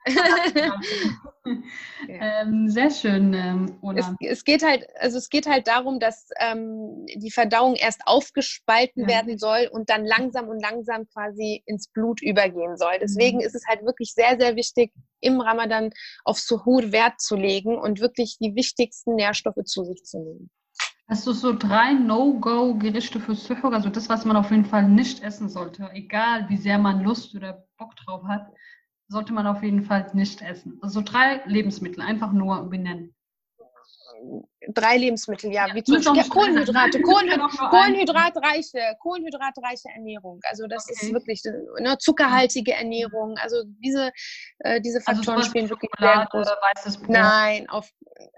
ähm, 2.07 2.69
sehr 2.69 2.91
schön, 2.91 3.33
ähm, 3.33 3.79
es, 3.97 4.07
es, 4.21 4.45
geht 4.45 4.63
halt, 4.63 4.87
also 5.01 5.17
es 5.17 5.31
geht 5.31 5.47
halt 5.47 5.67
darum, 5.67 5.99
dass 5.99 6.29
ähm, 6.39 7.07
die 7.17 7.31
Verdauung 7.31 7.75
erst 7.75 8.03
aufgespalten 8.05 9.05
ja. 9.05 9.09
werden 9.09 9.39
soll 9.39 9.71
und 9.73 9.89
dann 9.89 10.05
langsam 10.05 10.49
und 10.49 10.61
langsam 10.61 11.07
quasi 11.09 11.63
ins 11.65 11.89
Blut 11.89 12.21
übergehen 12.21 12.77
soll. 12.77 12.99
Deswegen 13.01 13.39
mhm. 13.39 13.45
ist 13.45 13.55
es 13.55 13.67
halt 13.67 13.83
wirklich 13.87 14.13
sehr, 14.13 14.39
sehr 14.39 14.55
wichtig, 14.55 14.93
im 15.21 15.41
Ramadan 15.41 15.91
auf 16.25 16.39
Suhur 16.39 16.93
Wert 16.93 17.23
zu 17.23 17.37
legen 17.37 17.79
und 17.79 18.01
wirklich 18.01 18.37
die 18.39 18.55
wichtigsten 18.55 19.15
Nährstoffe 19.15 19.65
zu 19.65 19.85
sich 19.85 20.05
zu 20.05 20.19
nehmen. 20.19 20.51
Hast 21.09 21.27
du 21.27 21.33
so 21.33 21.53
drei 21.53 21.93
No-Go-Gerichte 21.93 23.21
für 23.21 23.35
Suhoor, 23.35 23.73
also 23.73 23.91
das, 23.91 24.09
was 24.09 24.25
man 24.25 24.37
auf 24.37 24.51
jeden 24.51 24.65
Fall 24.65 24.89
nicht 24.89 25.23
essen 25.23 25.49
sollte, 25.49 25.91
egal 25.93 26.49
wie 26.49 26.57
sehr 26.57 26.79
man 26.79 27.03
Lust 27.03 27.35
oder 27.35 27.67
Bock 27.77 27.97
drauf 27.97 28.25
hat, 28.25 28.47
sollte 29.09 29.33
man 29.33 29.47
auf 29.47 29.63
jeden 29.63 29.83
Fall 29.83 30.11
nicht 30.15 30.41
essen. 30.41 30.79
Also 30.81 31.03
drei 31.03 31.43
Lebensmittel, 31.45 32.03
einfach 32.03 32.33
nur 32.33 32.69
benennen 32.71 33.15
drei 34.69 34.97
Lebensmittel, 34.97 35.53
ja, 35.53 35.67
ja 35.67 35.75
wie 35.75 35.83
zum 35.83 35.97
Beispiel 35.97 36.29
Kohlenhydrate, 36.29 37.01
Kohlenhyd 37.03 37.41
Kohlenhydratreiche, 37.71 38.97
Kohlenhydratreiche 39.01 39.89
Ernährung. 39.95 40.41
Also 40.45 40.67
das 40.67 40.85
okay. 40.85 41.07
ist 41.07 41.13
wirklich 41.13 41.43
ne, 41.81 41.97
zuckerhaltige 41.99 42.73
Ernährung. 42.73 43.37
Also 43.39 43.65
diese, 43.83 44.13
äh, 44.61 44.81
diese 44.81 44.99
also 45.05 45.13
Faktoren 45.13 45.39
also 45.39 45.51
spielen 45.51 45.69
wirklich 45.69 45.91
sehr 45.99 46.27
groß. 46.31 46.49
Nein, 47.09 47.69
auf, 47.69 47.91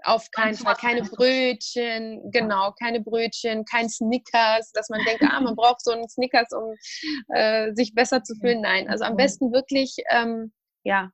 auf 0.03 0.29
keinen 0.31 0.55
Fall. 0.55 0.75
Keine 0.75 1.03
Brötchen, 1.03 2.31
genau, 2.31 2.73
keine 2.79 3.01
Brötchen, 3.01 3.65
kein 3.65 3.89
Snickers, 3.89 4.71
dass 4.71 4.89
man 4.89 5.03
denkt, 5.05 5.23
ah, 5.29 5.39
man 5.39 5.55
braucht 5.55 5.83
so 5.83 5.91
einen 5.91 6.09
Snickers, 6.09 6.49
um 6.51 6.75
äh, 7.35 7.73
sich 7.73 7.93
besser 7.93 8.23
zu 8.23 8.35
fühlen. 8.35 8.61
Nein, 8.61 8.89
also 8.89 9.03
am 9.05 9.15
besten 9.15 9.51
wirklich, 9.51 9.95
ähm, 10.11 10.51
ja, 10.83 11.11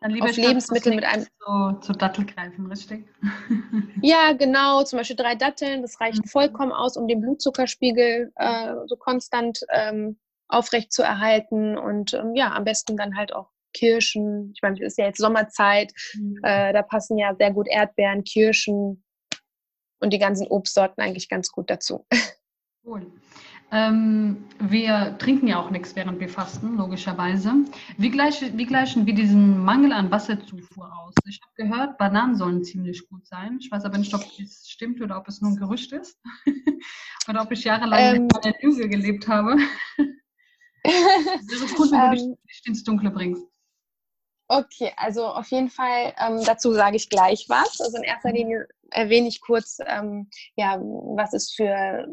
auf 0.00 0.36
Lebensmittel 0.36 0.94
mit 0.94 1.04
einem. 1.04 1.24
Zu, 1.24 1.80
zu 1.80 1.92
Dattel 1.92 2.26
greifen, 2.26 2.66
richtig? 2.66 3.06
ja, 4.02 4.32
genau. 4.32 4.82
Zum 4.84 4.98
Beispiel 4.98 5.16
drei 5.16 5.34
Datteln, 5.34 5.82
das 5.82 6.00
reicht 6.00 6.24
mhm. 6.24 6.28
vollkommen 6.28 6.72
aus, 6.72 6.96
um 6.96 7.08
den 7.08 7.20
Blutzuckerspiegel 7.20 8.32
äh, 8.36 8.74
so 8.86 8.96
konstant 8.96 9.60
ähm, 9.70 10.18
aufrecht 10.48 10.92
zu 10.92 11.02
erhalten. 11.02 11.78
Und 11.78 12.14
ähm, 12.14 12.34
ja, 12.34 12.52
am 12.52 12.64
besten 12.64 12.96
dann 12.96 13.16
halt 13.16 13.34
auch 13.34 13.50
Kirschen. 13.72 14.52
Ich 14.54 14.62
meine, 14.62 14.76
es 14.76 14.92
ist 14.92 14.98
ja 14.98 15.06
jetzt 15.06 15.18
Sommerzeit. 15.18 15.92
Mhm. 16.14 16.38
Äh, 16.42 16.72
da 16.72 16.82
passen 16.82 17.18
ja 17.18 17.34
sehr 17.34 17.52
gut 17.52 17.66
Erdbeeren, 17.68 18.24
Kirschen 18.24 19.04
und 20.00 20.12
die 20.12 20.18
ganzen 20.18 20.46
Obstsorten 20.46 21.02
eigentlich 21.02 21.28
ganz 21.28 21.50
gut 21.50 21.70
dazu. 21.70 22.06
Cool. 22.84 23.10
Ähm, 23.74 24.44
wir 24.60 25.18
trinken 25.18 25.48
ja 25.48 25.58
auch 25.58 25.70
nichts, 25.70 25.96
während 25.96 26.20
wir 26.20 26.28
fasten, 26.28 26.76
logischerweise. 26.76 27.52
Wie, 27.98 28.08
gleich, 28.08 28.40
wie 28.56 28.66
gleichen 28.66 29.04
wir 29.04 29.14
diesen 29.14 29.64
Mangel 29.64 29.92
an 29.92 30.12
Wasserzufuhr 30.12 30.96
aus? 30.96 31.12
Ich 31.26 31.40
habe 31.42 31.52
gehört, 31.56 31.98
Bananen 31.98 32.36
sollen 32.36 32.62
ziemlich 32.62 33.08
gut 33.08 33.26
sein. 33.26 33.58
Ich 33.60 33.72
weiß 33.72 33.84
aber 33.84 33.98
nicht, 33.98 34.14
ob 34.14 34.20
das 34.38 34.68
stimmt 34.68 35.02
oder 35.02 35.18
ob 35.18 35.26
es 35.26 35.40
nur 35.40 35.50
ein 35.50 35.56
Gerücht 35.56 35.90
ist. 35.90 36.20
oder 37.28 37.42
ob 37.42 37.50
ich 37.50 37.64
jahrelang 37.64 38.14
ähm, 38.14 38.28
in 38.28 38.36
einer 38.36 38.54
Lüge 38.62 38.88
gelebt 38.88 39.26
habe. 39.26 39.56
Es 40.84 41.52
ist 41.52 41.60
so 41.60 41.82
cool, 41.82 41.90
wenn 41.90 42.16
du 42.16 42.22
ähm, 42.22 42.36
dich 42.48 42.62
ins 42.66 42.84
Dunkle 42.84 43.10
bringst. 43.10 43.42
Okay, 44.46 44.92
also 44.96 45.26
auf 45.26 45.50
jeden 45.50 45.70
Fall, 45.70 46.14
ähm, 46.20 46.44
dazu 46.44 46.72
sage 46.72 46.94
ich 46.94 47.08
gleich 47.08 47.46
was. 47.48 47.80
Also 47.80 47.96
in 47.96 48.04
erster 48.04 48.28
mhm. 48.28 48.36
Linie 48.36 48.68
erwähne 48.90 49.26
ich 49.26 49.40
kurz, 49.40 49.78
ähm, 49.84 50.28
ja, 50.54 50.78
was 50.80 51.32
es 51.32 51.50
für 51.50 52.06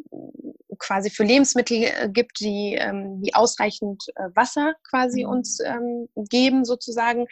quasi 0.81 1.09
für 1.09 1.23
Lebensmittel 1.23 1.83
äh, 1.83 2.09
gibt, 2.11 2.39
die, 2.39 2.75
ähm, 2.75 3.21
die 3.21 3.33
ausreichend 3.33 4.03
äh, 4.15 4.29
Wasser 4.35 4.73
quasi 4.89 5.23
mhm. 5.23 5.29
uns 5.29 5.59
ähm, 5.59 6.09
geben, 6.15 6.65
sozusagen. 6.65 7.27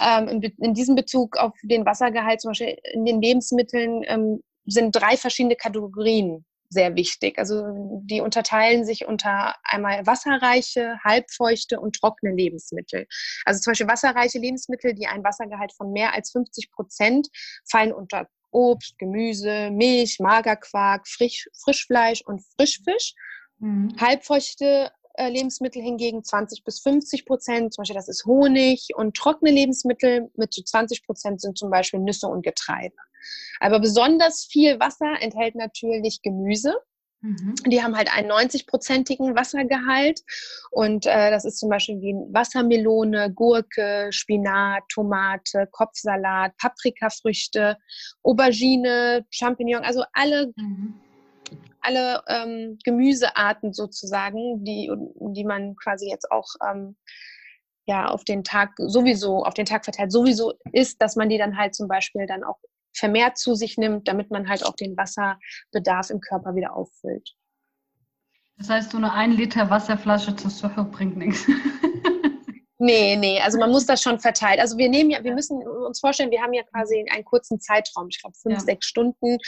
Ähm, 0.00 0.28
in, 0.28 0.42
in, 0.42 0.74
diesem 0.74 0.94
Bezug 0.94 1.36
auf 1.36 1.52
den 1.62 1.84
Wassergehalt 1.84 2.40
zum 2.40 2.50
Beispiel 2.50 2.78
in 2.92 3.04
den 3.04 3.20
Lebensmitteln 3.20 4.02
ähm, 4.06 4.42
sind 4.64 4.92
drei 4.92 5.16
verschiedene 5.16 5.56
Kategorien 5.56 6.44
sehr 6.74 6.96
wichtig. 6.96 7.38
Also 7.38 7.62
die 8.02 8.20
unterteilen 8.20 8.84
sich 8.84 9.06
unter 9.06 9.54
einmal 9.62 10.06
wasserreiche, 10.06 10.98
halbfeuchte 11.04 11.80
und 11.80 11.96
trockene 11.96 12.34
Lebensmittel. 12.34 13.06
Also 13.44 13.60
zum 13.60 13.70
Beispiel 13.70 13.88
wasserreiche 13.88 14.38
Lebensmittel, 14.38 14.94
die 14.94 15.06
einen 15.06 15.24
Wassergehalt 15.24 15.72
von 15.72 15.92
mehr 15.92 16.14
als 16.14 16.32
50 16.32 16.72
Prozent 16.72 17.28
fallen 17.68 17.92
unter 17.92 18.28
Obst, 18.54 18.98
Gemüse, 18.98 19.70
Milch, 19.70 20.18
Magerquark, 20.20 21.06
Frisch, 21.06 21.48
Frischfleisch 21.62 22.22
und 22.24 22.42
Frischfisch. 22.56 23.14
Mhm. 23.58 23.94
Halbfeuchte 24.00 24.90
äh, 25.14 25.28
Lebensmittel 25.28 25.82
hingegen 25.82 26.24
20 26.24 26.64
bis 26.64 26.80
50 26.80 27.26
Prozent, 27.26 27.72
zum 27.72 27.82
Beispiel 27.82 27.96
das 27.96 28.08
ist 28.08 28.24
Honig 28.24 28.88
und 28.94 29.16
trockene 29.16 29.50
Lebensmittel 29.50 30.30
mit 30.36 30.52
zu 30.52 30.62
20 30.62 31.04
Prozent 31.04 31.40
sind 31.40 31.56
zum 31.58 31.70
Beispiel 31.70 32.00
Nüsse 32.00 32.26
und 32.26 32.42
Getreide. 32.42 32.96
Aber 33.60 33.80
besonders 33.80 34.44
viel 34.44 34.80
Wasser 34.80 35.14
enthält 35.20 35.54
natürlich 35.54 36.20
Gemüse. 36.22 36.74
Mhm. 37.24 37.54
Die 37.66 37.82
haben 37.82 37.96
halt 37.96 38.14
einen 38.14 38.30
90-prozentigen 38.30 39.34
Wassergehalt. 39.34 40.20
Und 40.70 41.06
äh, 41.06 41.30
das 41.30 41.46
ist 41.46 41.58
zum 41.58 41.70
Beispiel 41.70 42.00
wie 42.02 42.14
Wassermelone, 42.34 43.32
Gurke, 43.32 44.08
Spinat, 44.10 44.82
Tomate, 44.92 45.66
Kopfsalat, 45.72 46.54
Paprikafrüchte, 46.58 47.78
Aubergine, 48.22 49.24
Champignon, 49.30 49.84
also 49.84 50.04
alle, 50.12 50.52
mhm. 50.56 51.00
alle 51.80 52.22
ähm, 52.28 52.78
Gemüsearten 52.84 53.72
sozusagen, 53.72 54.62
die, 54.62 54.92
die 55.32 55.44
man 55.44 55.76
quasi 55.76 56.10
jetzt 56.10 56.30
auch 56.30 56.48
ähm, 56.70 56.94
ja 57.86 58.06
auf 58.06 58.24
den 58.24 58.44
Tag 58.44 58.72
sowieso, 58.76 59.44
auf 59.44 59.54
den 59.54 59.66
Tag 59.66 59.84
verteilt 59.84 60.12
sowieso 60.12 60.52
isst, 60.72 61.00
dass 61.00 61.16
man 61.16 61.30
die 61.30 61.38
dann 61.38 61.56
halt 61.56 61.74
zum 61.74 61.88
Beispiel 61.88 62.26
dann 62.26 62.44
auch 62.44 62.58
vermehrt 62.94 63.38
zu 63.38 63.54
sich 63.54 63.76
nimmt, 63.76 64.08
damit 64.08 64.30
man 64.30 64.48
halt 64.48 64.64
auch 64.64 64.74
den 64.74 64.96
Wasserbedarf 64.96 66.10
im 66.10 66.20
Körper 66.20 66.54
wieder 66.54 66.74
auffüllt. 66.74 67.34
Das 68.56 68.70
heißt, 68.70 68.92
so 68.92 68.98
eine 68.98 69.12
1 69.12 69.36
Liter 69.36 69.68
Wasserflasche 69.68 70.36
zu 70.36 70.48
Suche 70.48 70.84
bringt 70.84 71.16
nichts. 71.16 71.46
Nee, 72.78 73.16
nee, 73.16 73.40
also 73.40 73.56
man 73.58 73.70
muss 73.70 73.86
das 73.86 74.02
schon 74.02 74.18
verteilt. 74.18 74.58
Also 74.58 74.76
wir 74.76 74.88
nehmen 74.88 75.10
ja, 75.10 75.22
wir 75.22 75.32
müssen 75.32 75.64
uns 75.66 76.00
vorstellen, 76.00 76.32
wir 76.32 76.42
haben 76.42 76.52
ja 76.52 76.64
quasi 76.64 77.06
einen 77.08 77.24
kurzen 77.24 77.60
Zeitraum, 77.60 78.08
ich 78.10 78.20
glaube 78.20 78.34
fünf, 78.34 78.58
ja. 78.58 78.60
sechs 78.60 78.86
Stunden 78.86 79.38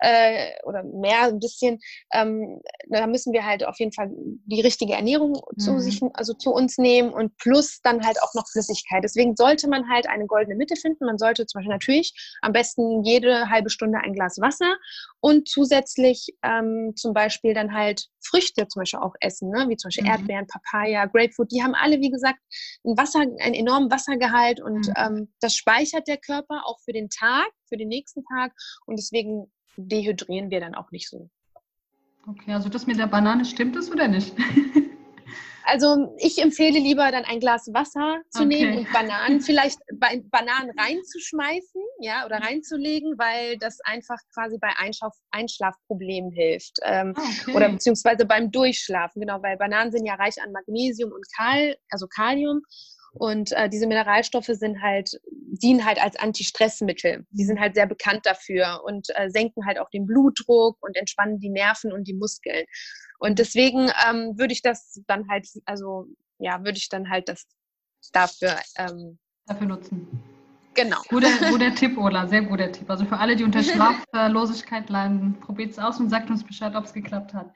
äh, 0.00 0.50
oder 0.64 0.82
mehr 0.82 1.28
ein 1.28 1.38
bisschen. 1.38 1.78
Ähm, 2.12 2.60
da 2.88 3.06
müssen 3.06 3.32
wir 3.32 3.46
halt 3.46 3.64
auf 3.64 3.78
jeden 3.78 3.92
Fall 3.92 4.10
die 4.12 4.60
richtige 4.60 4.94
Ernährung 4.94 5.30
mhm. 5.30 5.58
zu 5.60 5.78
sich, 5.78 6.00
also 6.14 6.34
zu 6.34 6.50
uns 6.50 6.76
nehmen 6.76 7.12
und 7.12 7.36
plus 7.36 7.80
dann 7.82 8.04
halt 8.04 8.20
auch 8.20 8.34
noch 8.34 8.48
Flüssigkeit. 8.50 9.04
Deswegen 9.04 9.36
sollte 9.36 9.68
man 9.68 9.88
halt 9.88 10.08
eine 10.08 10.26
goldene 10.26 10.56
Mitte 10.56 10.74
finden. 10.74 11.06
Man 11.06 11.18
sollte 11.18 11.46
zum 11.46 11.60
Beispiel 11.60 11.72
natürlich 11.72 12.12
am 12.40 12.52
besten 12.52 13.04
jede 13.04 13.48
halbe 13.48 13.70
Stunde 13.70 13.98
ein 13.98 14.12
Glas 14.12 14.40
Wasser 14.40 14.76
und 15.20 15.48
zusätzlich 15.48 16.34
ähm, 16.42 16.94
zum 16.96 17.14
Beispiel 17.14 17.54
dann 17.54 17.72
halt 17.72 18.06
Früchte 18.20 18.66
zum 18.66 18.80
Beispiel 18.80 19.00
auch 19.00 19.14
essen, 19.20 19.50
ne? 19.50 19.66
wie 19.68 19.76
zum 19.76 19.88
Beispiel 19.88 20.04
mhm. 20.04 20.10
Erdbeeren, 20.10 20.46
Papaya, 20.48 21.06
Grapefruit. 21.06 21.52
Die 21.52 21.62
haben 21.62 21.74
alle, 21.74 22.00
wie 22.00 22.10
gesagt, 22.10 22.40
ein 22.84 22.96
Wasser, 22.96 23.20
einen 23.20 23.54
enormen 23.54 23.90
Wassergehalt 23.90 24.60
und 24.60 24.88
mhm. 24.88 24.94
ähm, 24.96 25.32
das 25.40 25.54
speichert 25.54 26.08
der 26.08 26.18
Körper 26.18 26.62
auch 26.66 26.80
für 26.80 26.92
den 26.92 27.08
Tag, 27.10 27.48
für 27.68 27.76
den 27.76 27.88
nächsten 27.88 28.24
Tag 28.24 28.52
und 28.86 28.98
deswegen 28.98 29.50
dehydrieren 29.76 30.50
wir 30.50 30.60
dann 30.60 30.74
auch 30.74 30.90
nicht 30.90 31.08
so. 31.08 31.30
Okay, 32.26 32.52
also 32.52 32.68
das 32.68 32.86
mit 32.86 32.98
der 32.98 33.06
Banane, 33.06 33.44
stimmt 33.44 33.76
das 33.76 33.90
oder 33.90 34.08
nicht? 34.08 34.34
Also 35.64 36.14
ich 36.18 36.38
empfehle 36.42 36.78
lieber 36.78 37.10
dann 37.10 37.24
ein 37.24 37.40
Glas 37.40 37.72
Wasser 37.72 38.20
zu 38.30 38.42
okay. 38.42 38.46
nehmen 38.46 38.78
und 38.78 38.92
Bananen, 38.92 39.40
vielleicht 39.42 39.78
Bananen 39.92 40.70
reinzuschmeißen, 40.76 41.82
ja, 42.02 42.26
oder 42.26 42.38
reinzulegen, 42.38 43.18
weil 43.18 43.58
das 43.58 43.80
einfach 43.84 44.18
quasi 44.34 44.58
bei 44.58 44.70
Einschlaf 44.76 45.14
Einschlafproblemen 45.30 46.32
hilft. 46.32 46.78
Ähm, 46.82 47.14
ah, 47.16 47.22
okay. 47.42 47.54
Oder 47.54 47.68
beziehungsweise 47.68 48.26
beim 48.26 48.50
Durchschlafen, 48.50 49.20
genau, 49.20 49.42
weil 49.42 49.56
Bananen 49.56 49.92
sind 49.92 50.04
ja 50.04 50.14
reich 50.14 50.42
an 50.42 50.52
Magnesium 50.52 51.12
und 51.12 51.24
Kal, 51.36 51.76
also 51.90 52.06
Kalium. 52.08 52.62
Und 53.14 53.52
äh, 53.52 53.68
diese 53.68 53.86
Mineralstoffe 53.86 54.46
sind 54.46 54.80
halt, 54.80 55.20
dienen 55.30 55.84
halt 55.84 56.02
als 56.02 56.16
Antistressmittel. 56.16 57.26
Die 57.30 57.44
sind 57.44 57.60
halt 57.60 57.74
sehr 57.74 57.86
bekannt 57.86 58.24
dafür 58.24 58.82
und 58.84 59.08
äh, 59.14 59.28
senken 59.28 59.66
halt 59.66 59.78
auch 59.78 59.90
den 59.90 60.06
Blutdruck 60.06 60.78
und 60.80 60.96
entspannen 60.96 61.38
die 61.38 61.50
Nerven 61.50 61.92
und 61.92 62.08
die 62.08 62.14
Muskeln. 62.14 62.64
Und 63.18 63.38
deswegen 63.38 63.90
ähm, 64.08 64.38
würde 64.38 64.54
ich 64.54 64.62
das 64.62 65.00
dann 65.06 65.28
halt, 65.28 65.46
also 65.66 66.06
ja, 66.38 66.64
würde 66.64 66.78
ich 66.78 66.88
dann 66.88 67.10
halt 67.10 67.28
das 67.28 67.46
dafür 68.12 68.56
ähm, 68.78 69.18
dafür 69.46 69.66
nutzen. 69.66 70.31
Genau. 70.74 70.98
Guter, 71.08 71.28
guter 71.50 71.74
Tipp, 71.74 71.98
Ola, 71.98 72.26
sehr 72.26 72.42
guter 72.42 72.72
Tipp. 72.72 72.88
Also 72.88 73.04
für 73.04 73.18
alle, 73.18 73.36
die 73.36 73.44
unter 73.44 73.62
Schlaflosigkeit 74.12 74.88
leiden, 74.88 75.38
probiert 75.40 75.72
es 75.72 75.78
aus 75.78 76.00
und 76.00 76.08
sagt 76.08 76.30
uns 76.30 76.44
Bescheid, 76.44 76.74
ob 76.74 76.84
es 76.84 76.92
geklappt 76.92 77.34
hat. 77.34 77.54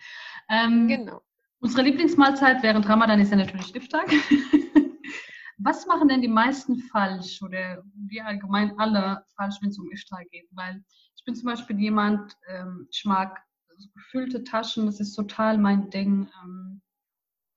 Ähm, 0.49 0.88
genau. 0.88 1.23
Unsere 1.61 1.82
Lieblingsmahlzeit 1.82 2.62
während 2.62 2.88
Ramadan 2.88 3.20
ist 3.20 3.30
ja 3.30 3.37
natürlich 3.37 3.75
Iftar. 3.75 4.04
Was 5.58 5.87
machen 5.87 6.08
denn 6.08 6.20
die 6.20 6.28
meisten 6.28 6.78
falsch 6.78 7.40
oder 7.42 7.82
wir 7.94 8.26
allgemein 8.26 8.78
alle 8.78 9.25
falsch, 9.37 9.56
wenn 9.62 9.70
es 9.70 9.78
um 9.78 9.90
Iftar 9.90 10.23
geht? 10.30 10.49
Weil 10.52 10.85
ich 11.16 11.25
bin 11.25 11.35
zum 11.35 11.46
Beispiel 11.46 11.78
jemand, 11.80 12.37
ähm, 12.49 12.87
ich 12.90 13.04
mag 13.06 13.40
so 13.78 13.88
gefüllte 13.94 14.44
Taschen, 14.44 14.87
das 14.87 15.00
ist 15.00 15.14
total 15.14 15.56
mein 15.56 15.88
Ding. 15.90 16.28
Ähm, 16.44 16.82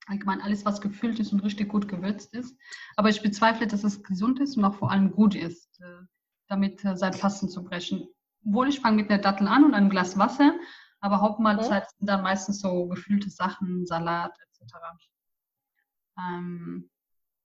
allgemein 0.10 0.42
alles, 0.42 0.66
was 0.66 0.82
gefüllt 0.82 1.20
ist 1.20 1.32
und 1.32 1.42
richtig 1.42 1.70
gut 1.70 1.88
gewürzt 1.88 2.34
ist. 2.34 2.58
Aber 2.96 3.10
ich 3.10 3.22
bezweifle, 3.22 3.68
dass 3.68 3.84
es 3.84 4.04
gesund 4.04 4.40
ist 4.40 4.58
und 4.58 4.66
auch 4.66 4.76
vor 4.76 4.92
allem 4.92 5.12
gut 5.12 5.36
ist, 5.36 5.80
äh, 5.82 6.06
damit 6.48 6.84
äh, 6.84 6.98
sein 6.98 7.14
Fasten 7.14 7.48
zu 7.48 7.64
brechen. 7.64 8.08
Obwohl 8.46 8.70
ich 8.70 8.80
fange 8.80 8.98
mit 8.98 9.10
einer 9.10 9.22
Dattel 9.22 9.48
an 9.48 9.64
und 9.64 9.74
einem 9.74 9.90
Glas 9.90 10.18
Wasser, 10.18 10.54
aber 11.00 11.22
Hauptmahlzeit 11.22 11.84
okay. 11.84 11.96
sind 12.00 12.10
dann 12.10 12.24
meistens 12.24 12.60
so 12.60 12.88
gefüllte 12.88 13.30
Sachen, 13.30 13.86
Salat 13.86 14.36
etc. 14.40 14.74
Ähm, 16.18 16.90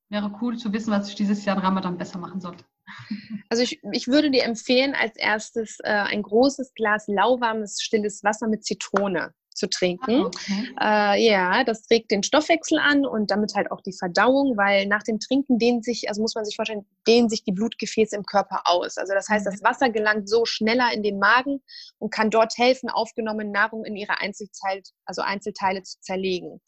wäre 0.09 0.37
cool 0.41 0.57
zu 0.57 0.73
wissen, 0.73 0.91
was 0.91 1.09
ich 1.09 1.15
dieses 1.15 1.45
Jahr 1.45 1.57
in 1.57 1.63
Ramadan 1.63 1.99
besser 1.99 2.19
machen 2.19 2.41
sollte. 2.41 2.65
Also 3.51 3.63
ich, 3.63 3.81
ich 3.93 4.09
würde 4.09 4.33
dir 4.33 4.45
empfehlen, 4.45 4.95
als 4.95 5.17
erstes 5.17 5.79
äh, 5.81 5.91
ein 5.91 6.23
großes 6.23 6.75
Glas 6.75 7.07
lauwarmes, 7.07 7.81
stilles 7.81 8.25
Wasser 8.25 8.49
mit 8.49 8.65
Zitrone 8.65 9.33
zu 9.55 9.69
trinken. 9.69 10.25
Ah, 10.25 10.27
okay. 10.27 10.69
Äh, 10.81 11.27
ja, 11.27 11.65
das 11.65 11.85
regt 11.91 12.11
den 12.11 12.23
Stoffwechsel 12.23 12.79
an 12.79 13.07
und 13.07 13.31
damit 13.31 13.55
halt 13.55 13.71
auch 13.71 13.81
die 13.81 13.93
Verdauung, 13.93 14.57
weil 14.57 14.87
nach 14.87 15.03
dem 15.03 15.21
Trinken 15.21 15.59
dehnen 15.59 15.83
sich, 15.83 16.09
also 16.09 16.21
muss 16.21 16.35
man 16.35 16.45
sich 16.45 16.57
vorstellen, 16.57 16.87
dehnen 17.07 17.29
sich 17.29 17.45
die 17.45 17.53
Blutgefäße 17.53 18.17
im 18.17 18.25
Körper 18.25 18.63
aus. 18.65 18.99
Also 18.99 19.15
das 19.15 19.29
heißt, 19.29 19.47
das 19.47 19.61
mhm. 19.61 19.65
Wasser 19.65 19.91
gelangt 19.91 20.29
so 20.29 20.45
schneller 20.45 20.93
in 20.93 21.03
den 21.03 21.19
Magen 21.19 21.63
und 21.99 22.13
kann 22.13 22.31
dort 22.31 22.57
helfen, 22.59 22.91
aufgenommene 22.91 23.51
Nahrung 23.51 23.85
in 23.85 23.97
ihre 23.97 24.21
Einzelteile, 24.21 24.83
also 25.05 25.23
Einzelteile 25.23 25.83
zu 25.83 26.01
zerlegen. 26.01 26.61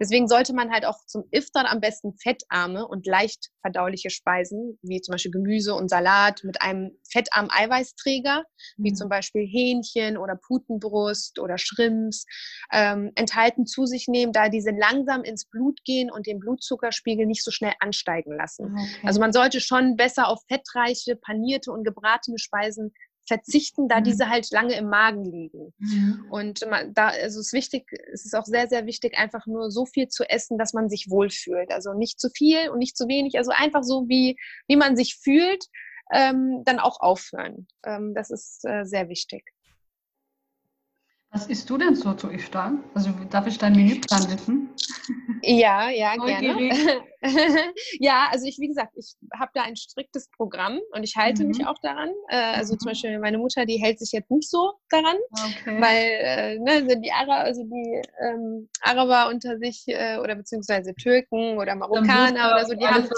Deswegen 0.00 0.28
sollte 0.28 0.54
man 0.54 0.72
halt 0.72 0.86
auch 0.86 0.96
zum 1.06 1.24
Iftar 1.30 1.70
am 1.70 1.80
besten 1.80 2.14
fettarme 2.14 2.88
und 2.88 3.06
leicht 3.06 3.50
verdauliche 3.60 4.08
Speisen, 4.08 4.78
wie 4.82 5.02
zum 5.02 5.12
Beispiel 5.12 5.30
Gemüse 5.30 5.74
und 5.74 5.90
Salat 5.90 6.42
mit 6.42 6.62
einem 6.62 6.92
fettarmen 7.10 7.50
Eiweißträger, 7.50 8.44
wie 8.78 8.92
mhm. 8.92 8.94
zum 8.94 9.08
Beispiel 9.10 9.46
Hähnchen 9.46 10.16
oder 10.16 10.36
Putenbrust 10.36 11.38
oder 11.38 11.58
Shrimps 11.58 12.24
ähm, 12.72 13.12
enthalten 13.14 13.66
zu 13.66 13.86
sich 13.86 14.08
nehmen, 14.08 14.32
da 14.32 14.48
diese 14.48 14.70
langsam 14.70 15.22
ins 15.22 15.46
Blut 15.46 15.82
gehen 15.84 16.10
und 16.10 16.26
den 16.26 16.40
Blutzuckerspiegel 16.40 17.26
nicht 17.26 17.44
so 17.44 17.50
schnell 17.50 17.74
ansteigen 17.80 18.34
lassen. 18.36 18.72
Okay. 18.72 19.06
Also 19.06 19.20
man 19.20 19.32
sollte 19.32 19.60
schon 19.60 19.96
besser 19.96 20.28
auf 20.28 20.40
fettreiche, 20.48 21.16
panierte 21.16 21.72
und 21.72 21.84
gebratene 21.84 22.38
Speisen 22.38 22.92
verzichten, 23.30 23.86
da 23.86 24.00
mhm. 24.00 24.04
diese 24.04 24.28
halt 24.28 24.50
lange 24.50 24.74
im 24.74 24.88
Magen 24.88 25.24
liegen. 25.24 25.72
Mhm. 25.78 26.26
Und 26.30 26.68
man, 26.68 26.92
da 26.94 27.08
also 27.08 27.38
es 27.38 27.46
ist 27.46 27.52
wichtig, 27.52 27.86
es 28.12 28.24
ist 28.24 28.34
auch 28.34 28.44
sehr, 28.44 28.66
sehr 28.66 28.86
wichtig, 28.86 29.16
einfach 29.16 29.46
nur 29.46 29.70
so 29.70 29.86
viel 29.86 30.08
zu 30.08 30.24
essen, 30.28 30.58
dass 30.58 30.72
man 30.72 30.88
sich 30.88 31.10
wohlfühlt. 31.10 31.70
Also 31.70 31.92
nicht 31.94 32.18
zu 32.18 32.28
viel 32.30 32.70
und 32.70 32.78
nicht 32.78 32.96
zu 32.96 33.06
wenig, 33.06 33.38
also 33.38 33.52
einfach 33.54 33.84
so, 33.84 34.08
wie, 34.08 34.36
wie 34.66 34.76
man 34.76 34.96
sich 34.96 35.16
fühlt, 35.22 35.64
ähm, 36.12 36.62
dann 36.64 36.80
auch 36.80 37.00
aufhören. 37.00 37.68
Ähm, 37.84 38.14
das 38.14 38.30
ist 38.30 38.64
äh, 38.64 38.84
sehr 38.84 39.08
wichtig. 39.08 39.44
Was 41.32 41.46
isst 41.46 41.70
du 41.70 41.78
denn 41.78 41.94
so 41.94 42.12
zu 42.14 42.30
Iftar? 42.30 42.72
Also 42.94 43.10
darf 43.30 43.46
ich 43.46 43.58
deinen 43.58 43.76
Menüplan 43.76 44.28
wissen? 44.30 44.68
Ja, 45.42 45.88
ja, 45.90 46.16
gerne. 46.26 47.02
ja, 48.00 48.28
also 48.30 48.46
ich, 48.46 48.58
wie 48.58 48.68
gesagt, 48.68 48.92
ich 48.96 49.14
habe 49.38 49.50
da 49.54 49.62
ein 49.62 49.76
striktes 49.76 50.30
Programm 50.30 50.80
und 50.92 51.02
ich 51.02 51.16
halte 51.16 51.42
mhm. 51.42 51.50
mich 51.50 51.66
auch 51.66 51.78
daran. 51.82 52.10
Äh, 52.28 52.36
also 52.36 52.74
mhm. 52.74 52.78
zum 52.78 52.86
Beispiel 52.86 53.18
meine 53.18 53.38
Mutter, 53.38 53.66
die 53.66 53.76
hält 53.76 53.98
sich 53.98 54.12
jetzt 54.12 54.30
nicht 54.30 54.48
so 54.48 54.72
daran, 54.88 55.16
okay. 55.32 55.80
weil 55.80 56.08
äh, 56.20 56.58
ne, 56.58 57.00
die, 57.00 57.12
Ara 57.12 57.42
also 57.42 57.62
die 57.64 58.02
ähm, 58.22 58.68
Araber 58.80 59.28
unter 59.28 59.58
sich 59.58 59.84
äh, 59.86 60.18
oder 60.18 60.34
beziehungsweise 60.34 60.94
Türken 60.94 61.58
oder 61.58 61.74
Marokkaner 61.76 62.52
oder 62.52 62.64
so, 62.64 62.74
die 62.74 62.86
haben 62.86 63.08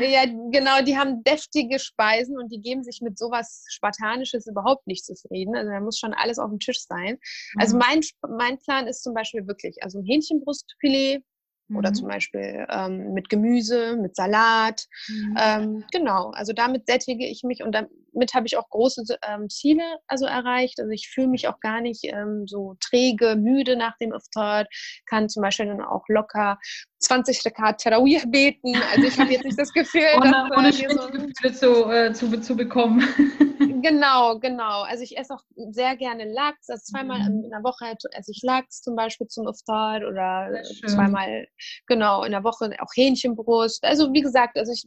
ja 0.00 0.24
genau, 0.50 0.82
die 0.82 0.96
haben 0.96 1.22
deftige 1.24 1.78
Speisen 1.78 2.38
und 2.38 2.52
die 2.52 2.60
geben 2.60 2.84
sich 2.84 3.00
mit 3.02 3.18
sowas 3.18 3.64
Spartanisches 3.68 4.46
überhaupt 4.46 4.86
nicht 4.86 5.04
zufrieden. 5.04 5.56
Also 5.56 5.70
da 5.70 5.80
muss 5.80 5.98
schon 5.98 6.14
alles 6.14 6.38
auf 6.38 6.50
dem 6.50 6.60
Tisch 6.60 6.80
sein. 6.86 7.18
Also 7.56 7.76
mhm. 7.76 7.82
mein, 7.86 8.00
mein 8.38 8.58
Plan 8.58 8.86
ist 8.86 9.02
zum 9.02 9.14
Beispiel 9.14 9.46
wirklich, 9.46 9.82
also 9.82 9.98
ein 9.98 10.04
Hähnchenbrustfilet 10.04 11.24
mhm. 11.70 11.76
oder 11.76 11.92
zum 11.92 12.08
Beispiel 12.08 12.66
ähm, 12.68 13.14
mit 13.14 13.28
Gemüse, 13.28 13.96
mit 13.96 14.16
Salat. 14.16 14.86
Mhm. 15.08 15.36
Ähm, 15.38 15.84
genau, 15.92 16.30
also 16.30 16.52
damit 16.52 16.86
sättige 16.86 17.26
ich 17.26 17.42
mich 17.42 17.62
und 17.62 17.72
damit 17.72 18.34
habe 18.34 18.46
ich 18.46 18.56
auch 18.56 18.68
große 18.68 19.04
ähm, 19.26 19.48
Ziele 19.48 19.98
also 20.06 20.26
erreicht. 20.26 20.80
Also 20.80 20.90
ich 20.90 21.08
fühle 21.08 21.28
mich 21.28 21.48
auch 21.48 21.60
gar 21.60 21.80
nicht 21.80 22.04
ähm, 22.04 22.46
so 22.46 22.76
träge, 22.80 23.36
müde 23.36 23.76
nach 23.76 23.96
dem 23.98 24.12
Iftar, 24.12 24.66
kann 25.06 25.28
zum 25.28 25.42
Beispiel 25.42 25.66
dann 25.66 25.80
auch 25.80 26.04
locker 26.08 26.58
20 27.00 27.44
Rekat 27.44 27.80
Tarawih 27.82 28.24
beten. 28.26 28.74
Also 28.92 29.08
ich 29.08 29.18
habe 29.18 29.32
jetzt 29.32 29.44
nicht 29.44 29.58
das 29.58 29.72
Gefühl, 29.72 30.02
ohne, 30.16 30.30
dass, 30.30 30.58
ohne 30.58 30.72
so 30.72 31.50
zu, 31.50 31.90
äh, 31.90 32.12
zu, 32.12 32.40
zu 32.40 32.56
bekommen. 32.56 33.00
genau, 33.82 34.38
genau. 34.38 34.82
Also 34.82 35.02
ich 35.02 35.16
esse 35.16 35.34
auch 35.34 35.42
sehr 35.70 35.96
gerne 35.96 36.30
Lachs. 36.30 36.68
Also 36.68 36.82
zweimal 36.84 37.20
mhm. 37.20 37.44
in 37.44 37.50
der 37.50 37.62
Woche 37.62 37.94
esse 38.12 38.30
ich 38.30 38.40
Lachs 38.42 38.82
zum 38.82 38.96
Beispiel 38.96 39.26
zum 39.28 39.48
Iftar 39.48 40.02
oder 40.06 40.50
zweimal, 40.86 41.46
genau, 41.86 42.24
in 42.24 42.32
der 42.32 42.44
Woche 42.44 42.70
auch 42.78 42.94
Hähnchenbrust. 42.94 43.82
Also 43.84 44.12
wie 44.12 44.20
gesagt, 44.20 44.58
also 44.58 44.72
ich 44.72 44.86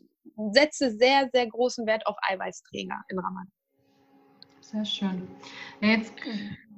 setze 0.51 0.91
sehr, 0.91 1.29
sehr 1.32 1.48
großen 1.48 1.86
Wert 1.86 2.05
auf 2.05 2.15
Eiweißträger 2.29 3.01
in 3.10 3.20
Ramadan. 3.20 3.51
Sehr 4.74 4.86
schön. 4.86 5.27
Ja, 5.82 5.89
jetzt, 5.89 6.15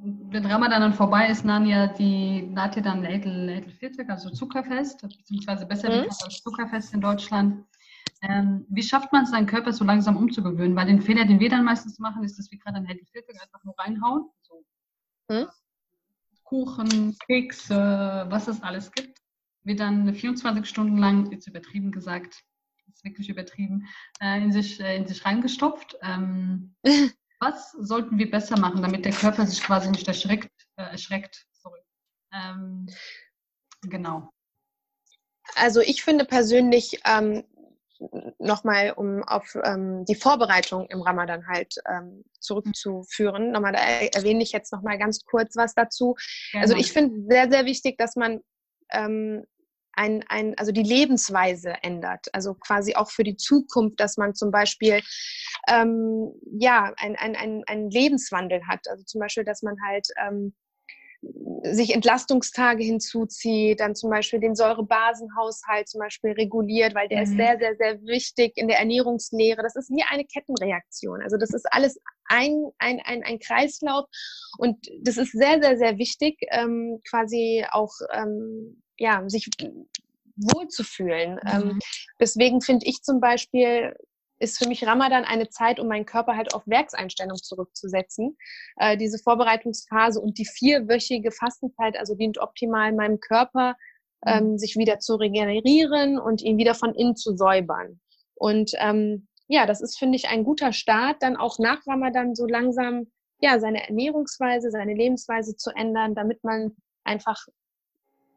wenn 0.04 0.46
Ramadan 0.46 0.82
dann 0.82 0.94
vorbei 0.94 1.30
ist, 1.30 1.46
naht 1.46 1.66
ja 1.66 1.88
die 1.88 2.42
naht 2.42 2.76
ja 2.76 2.82
dann 2.82 3.06
Viertag, 3.80 4.10
also 4.10 4.30
Zuckerfest, 4.32 5.02
beziehungsweise 5.02 5.66
besser 5.66 5.88
mhm. 5.88 6.02
bekannt 6.02 6.24
als 6.26 6.42
Zuckerfest 6.42 6.94
in 6.94 7.00
Deutschland. 7.00 7.66
Ähm, 8.22 8.66
wie 8.68 8.84
schafft 8.84 9.14
man 9.14 9.24
es, 9.24 9.32
seinen 9.32 9.48
Körper 9.48 9.72
so 9.72 9.86
langsam 9.86 10.18
umzugewöhnen? 10.18 10.76
Weil 10.76 10.88
den 10.88 11.02
Fehler, 11.02 11.24
den 11.24 11.40
wir 11.40 11.50
dann 11.50 11.64
meistens 11.64 11.98
machen, 11.98 12.26
ist, 12.26 12.38
dass 12.38 12.52
wir 12.52 12.60
gerade 12.60 12.78
an 12.78 12.86
Edel 12.86 13.06
Viertag 13.06 13.42
einfach 13.42 13.64
nur 13.64 13.76
reinhauen. 13.80 14.26
So. 14.42 14.66
Mhm. 15.30 15.48
Kuchen, 16.44 17.18
Kekse, 17.28 18.26
was 18.28 18.50
es 18.50 18.62
alles 18.62 18.92
gibt. 18.92 19.22
Wir 19.64 19.78
dann 19.78 20.14
24 20.14 20.66
Stunden 20.66 20.98
lang, 20.98 21.32
jetzt 21.32 21.48
übertrieben 21.48 21.94
gesagt, 21.94 22.44
ist 22.92 23.06
wirklich 23.06 23.30
übertrieben, 23.30 23.88
äh, 24.20 24.44
in, 24.44 24.52
sich, 24.52 24.82
äh, 24.82 24.98
in 24.98 25.08
sich 25.08 25.24
reingestopft. 25.26 25.96
Ähm, 26.02 26.76
was 27.40 27.72
sollten 27.72 28.18
wir 28.18 28.30
besser 28.30 28.60
machen, 28.60 28.82
damit 28.82 29.06
der 29.06 29.12
Körper 29.12 29.46
sich 29.46 29.62
quasi 29.62 29.90
nicht 29.90 30.08
erschreckt? 30.08 30.52
Äh, 30.78 30.84
erschreckt 30.84 31.46
sorry. 31.66 31.82
Ähm, 32.34 32.88
genau. 33.82 34.30
Also 35.56 35.82
ich 35.82 36.04
finde 36.04 36.26
persönlich, 36.26 37.00
ähm, 37.06 37.44
nochmal, 38.40 38.92
um 38.92 39.24
auf 39.24 39.56
ähm, 39.64 40.04
die 40.06 40.16
Vorbereitung 40.16 40.86
im 40.88 41.02
Ramadan 41.02 41.48
halt 41.48 41.76
ähm, 41.88 42.26
zurückzuführen, 42.40 43.52
nochmal, 43.52 43.72
da 43.72 43.80
erwähne 43.80 44.44
ich 44.44 44.52
jetzt 44.52 44.74
nochmal 44.74 44.98
ganz 44.98 45.24
kurz 45.24 45.56
was 45.56 45.74
dazu. 45.74 46.16
Gerne. 46.52 46.64
Also 46.64 46.76
ich 46.76 46.92
finde 46.92 47.26
sehr, 47.30 47.50
sehr 47.50 47.66
wichtig, 47.66 47.98
dass 47.98 48.16
man 48.16 48.42
ähm, 48.92 49.46
ein, 49.96 50.24
ein, 50.28 50.58
also 50.58 50.72
die 50.72 50.84
Lebensweise 50.84 51.74
ändert. 51.82 52.28
Also 52.34 52.54
quasi 52.54 52.96
auch 52.96 53.10
für 53.10 53.24
die 53.24 53.38
Zukunft, 53.38 54.00
dass 54.00 54.18
man 54.18 54.36
zum 54.36 54.52
Beispiel 54.52 55.02
ähm, 55.68 56.32
ja, 56.60 56.94
ein, 56.98 57.16
ein, 57.16 57.36
ein, 57.36 57.64
einen 57.66 57.90
Lebenswandel 57.90 58.68
hat. 58.68 58.88
Also 58.90 59.04
zum 59.04 59.20
Beispiel, 59.22 59.46
dass 59.46 59.62
man 59.62 59.76
halt 59.86 60.08
ähm, 60.26 60.54
sich 61.64 61.94
Entlastungstage 61.94 62.84
hinzuzieht, 62.84 63.80
dann 63.80 63.96
zum 63.96 64.10
Beispiel 64.10 64.40
den 64.40 64.56
Säurebasenhaushalt 64.56 65.88
zum 65.88 66.00
Beispiel 66.00 66.32
reguliert, 66.32 66.94
weil 66.94 67.08
der 67.08 67.20
mhm. 67.20 67.24
ist 67.24 67.38
sehr, 67.38 67.58
sehr, 67.58 67.76
sehr 67.78 68.02
wichtig 68.04 68.54
in 68.56 68.68
der 68.68 68.80
Ernährungslehre. 68.80 69.62
Das 69.64 69.76
ist 69.76 69.90
wie 69.90 70.04
eine 70.08 70.26
Kettenreaktion. 70.26 71.22
Also 71.22 71.38
das 71.38 71.54
ist 71.54 71.66
alles 71.72 72.00
ein, 72.26 72.70
ein, 72.78 73.00
ein, 73.04 73.24
ein 73.24 73.40
Kreislauf 73.40 74.06
und 74.58 74.78
das 75.02 75.18
ist 75.18 75.32
sehr, 75.32 75.62
sehr, 75.62 75.78
sehr 75.78 75.98
wichtig, 75.98 76.38
ähm, 76.52 77.00
quasi 77.10 77.66
auch 77.72 77.94
ähm, 78.14 78.82
ja, 78.98 79.28
sich 79.28 79.50
wohlzufühlen. 80.36 81.40
Ähm, 81.46 81.62
mhm. 81.62 81.70
Ähm, 81.72 81.80
deswegen 82.20 82.62
finde 82.62 82.86
ich 82.86 83.02
zum 83.02 83.20
Beispiel, 83.20 83.96
ist 84.40 84.58
für 84.58 84.68
mich 84.68 84.86
Ramadan 84.86 85.24
eine 85.24 85.50
Zeit, 85.50 85.80
um 85.80 85.88
meinen 85.88 86.06
Körper 86.06 86.36
halt 86.36 86.54
auf 86.54 86.64
Werkseinstellung 86.66 87.38
zurückzusetzen. 87.38 88.38
Äh, 88.78 88.98
diese 88.98 89.18
Vorbereitungsphase 89.18 90.20
und 90.20 90.38
die 90.38 90.46
vierwöchige 90.46 91.32
Fastenzeit, 91.32 91.98
also 91.98 92.16
dient 92.16 92.38
optimal 92.38 92.92
meinem 92.94 93.20
Körper, 93.20 93.76
mhm. 94.26 94.32
ähm, 94.32 94.58
sich 94.58 94.76
wieder 94.76 95.00
zu 95.00 95.16
regenerieren 95.16 96.20
und 96.20 96.42
ihn 96.42 96.58
wieder 96.58 96.76
von 96.76 96.94
innen 96.96 97.16
zu 97.16 97.36
säubern. 97.38 98.02
Und 98.36 98.72
ähm, 98.80 99.28
ja, 99.48 99.66
das 99.66 99.80
ist, 99.80 99.98
finde 99.98 100.18
ich, 100.18 100.28
ein 100.28 100.44
guter 100.44 100.74
Start, 100.74 101.18
dann 101.22 101.38
auch 101.38 101.60
nach 101.60 101.86
Ramadan 101.88 102.36
so 102.36 102.46
langsam 102.46 103.08
ja, 103.40 103.60
seine 103.60 103.88
Ernährungsweise, 103.88 104.72
seine 104.72 104.94
Lebensweise 104.94 105.56
zu 105.56 105.72
ändern, 105.72 106.16
damit 106.16 106.44
man 106.44 106.76
einfach 107.04 107.46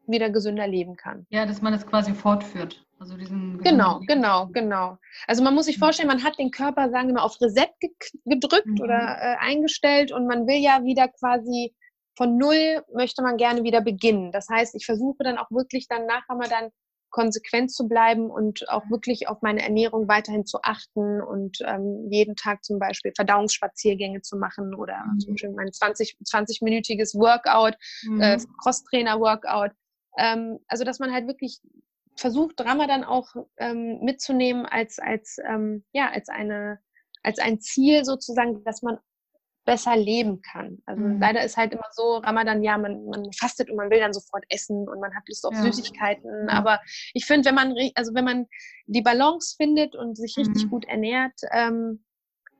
wieder 0.09 0.29
gesünder 0.29 0.67
leben 0.67 0.95
kann. 0.95 1.25
Ja, 1.29 1.45
dass 1.45 1.61
man 1.61 1.73
es 1.73 1.85
quasi 1.85 2.13
fortführt. 2.13 2.85
Also 2.99 3.15
diesen 3.15 3.59
genau, 3.59 4.01
genau, 4.07 4.47
genau. 4.47 4.97
Also 5.25 5.41
man 5.41 5.55
muss 5.55 5.65
sich 5.65 5.77
mhm. 5.77 5.83
vorstellen, 5.83 6.09
man 6.09 6.23
hat 6.23 6.37
den 6.37 6.51
Körper, 6.51 6.89
sagen 6.89 7.07
wir 7.07 7.15
mal, 7.15 7.23
auf 7.23 7.39
Reset 7.41 7.69
gedrückt 8.25 8.65
mhm. 8.65 8.81
oder 8.81 9.17
äh, 9.21 9.35
eingestellt 9.39 10.11
und 10.11 10.27
man 10.27 10.47
will 10.47 10.57
ja 10.57 10.83
wieder 10.83 11.07
quasi 11.07 11.73
von 12.17 12.37
null 12.37 12.83
möchte 12.93 13.21
man 13.21 13.37
gerne 13.37 13.63
wieder 13.63 13.79
beginnen. 13.79 14.33
Das 14.33 14.49
heißt, 14.49 14.75
ich 14.75 14.85
versuche 14.85 15.23
dann 15.23 15.37
auch 15.37 15.49
wirklich 15.51 15.87
dann 15.87 16.05
nach 16.05 16.27
Ramadan 16.27 16.69
konsequent 17.11 17.71
zu 17.71 17.87
bleiben 17.87 18.29
und 18.29 18.69
auch 18.69 18.83
wirklich 18.89 19.27
auf 19.27 19.41
meine 19.41 19.61
Ernährung 19.63 20.07
weiterhin 20.07 20.45
zu 20.45 20.59
achten 20.61 21.21
und 21.21 21.57
ähm, 21.65 22.07
jeden 22.11 22.35
Tag 22.35 22.63
zum 22.63 22.79
Beispiel 22.79 23.13
Verdauungsspaziergänge 23.15 24.21
zu 24.21 24.37
machen 24.37 24.75
oder 24.75 25.03
mhm. 25.05 25.19
zum 25.19 25.33
Beispiel 25.33 25.51
mein 25.51 25.71
20, 25.71 26.17
20-minütiges 26.23 27.15
Workout, 27.15 27.75
äh, 28.03 28.09
mhm. 28.09 28.21
äh, 28.21 28.37
Crosstrainer-Workout 28.61 29.71
ähm, 30.19 30.59
also 30.67 30.83
dass 30.83 30.99
man 30.99 31.11
halt 31.11 31.27
wirklich 31.27 31.61
versucht, 32.15 32.59
Ramadan 32.61 33.03
auch 33.03 33.33
ähm, 33.57 33.99
mitzunehmen 34.01 34.65
als, 34.65 34.99
als, 34.99 35.37
ähm, 35.47 35.83
ja, 35.93 36.09
als, 36.11 36.29
eine, 36.29 36.79
als 37.23 37.39
ein 37.39 37.59
Ziel 37.61 38.03
sozusagen, 38.03 38.63
dass 38.65 38.81
man 38.81 38.97
besser 39.65 39.95
leben 39.95 40.41
kann. 40.41 40.79
Also 40.85 41.01
mhm. 41.01 41.19
leider 41.19 41.43
ist 41.43 41.55
halt 41.55 41.73
immer 41.73 41.85
so, 41.91 42.17
Ramadan, 42.17 42.63
ja, 42.63 42.77
man, 42.77 43.05
man 43.05 43.31
fastet 43.33 43.69
und 43.69 43.77
man 43.77 43.89
will 43.89 43.99
dann 43.99 44.13
sofort 44.13 44.43
essen 44.49 44.87
und 44.89 44.99
man 44.99 45.15
hat 45.15 45.27
Lust 45.27 45.45
auf 45.45 45.53
ja. 45.53 45.61
Süßigkeiten. 45.61 46.43
Mhm. 46.43 46.49
Aber 46.49 46.79
ich 47.13 47.25
finde, 47.25 47.47
wenn 47.47 47.55
man, 47.55 47.75
also 47.95 48.13
wenn 48.13 48.25
man 48.25 48.47
die 48.87 49.01
Balance 49.01 49.55
findet 49.57 49.95
und 49.95 50.17
sich 50.17 50.35
richtig 50.37 50.65
mhm. 50.65 50.69
gut 50.69 50.85
ernährt, 50.85 51.39
ähm, 51.51 52.03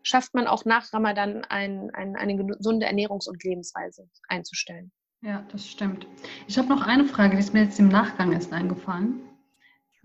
schafft 0.04 0.34
man 0.34 0.48
auch 0.48 0.66
nach 0.66 0.94
Ramadan 0.94 1.44
ein, 1.46 1.90
ein, 1.94 2.16
eine 2.16 2.36
gesunde 2.38 2.88
Ernährungs- 2.88 3.28
und 3.28 3.44
Lebensweise 3.44 4.08
einzustellen. 4.28 4.92
Ja, 5.22 5.44
das 5.52 5.68
stimmt. 5.68 6.08
Ich 6.48 6.58
habe 6.58 6.70
noch 6.70 6.82
eine 6.82 7.04
Frage, 7.04 7.36
die 7.36 7.42
ist 7.42 7.54
mir 7.54 7.64
jetzt 7.64 7.80
im 7.80 7.90
Nachgang 7.90 8.32
erst 8.32 8.54
eingefallen. 8.54 9.22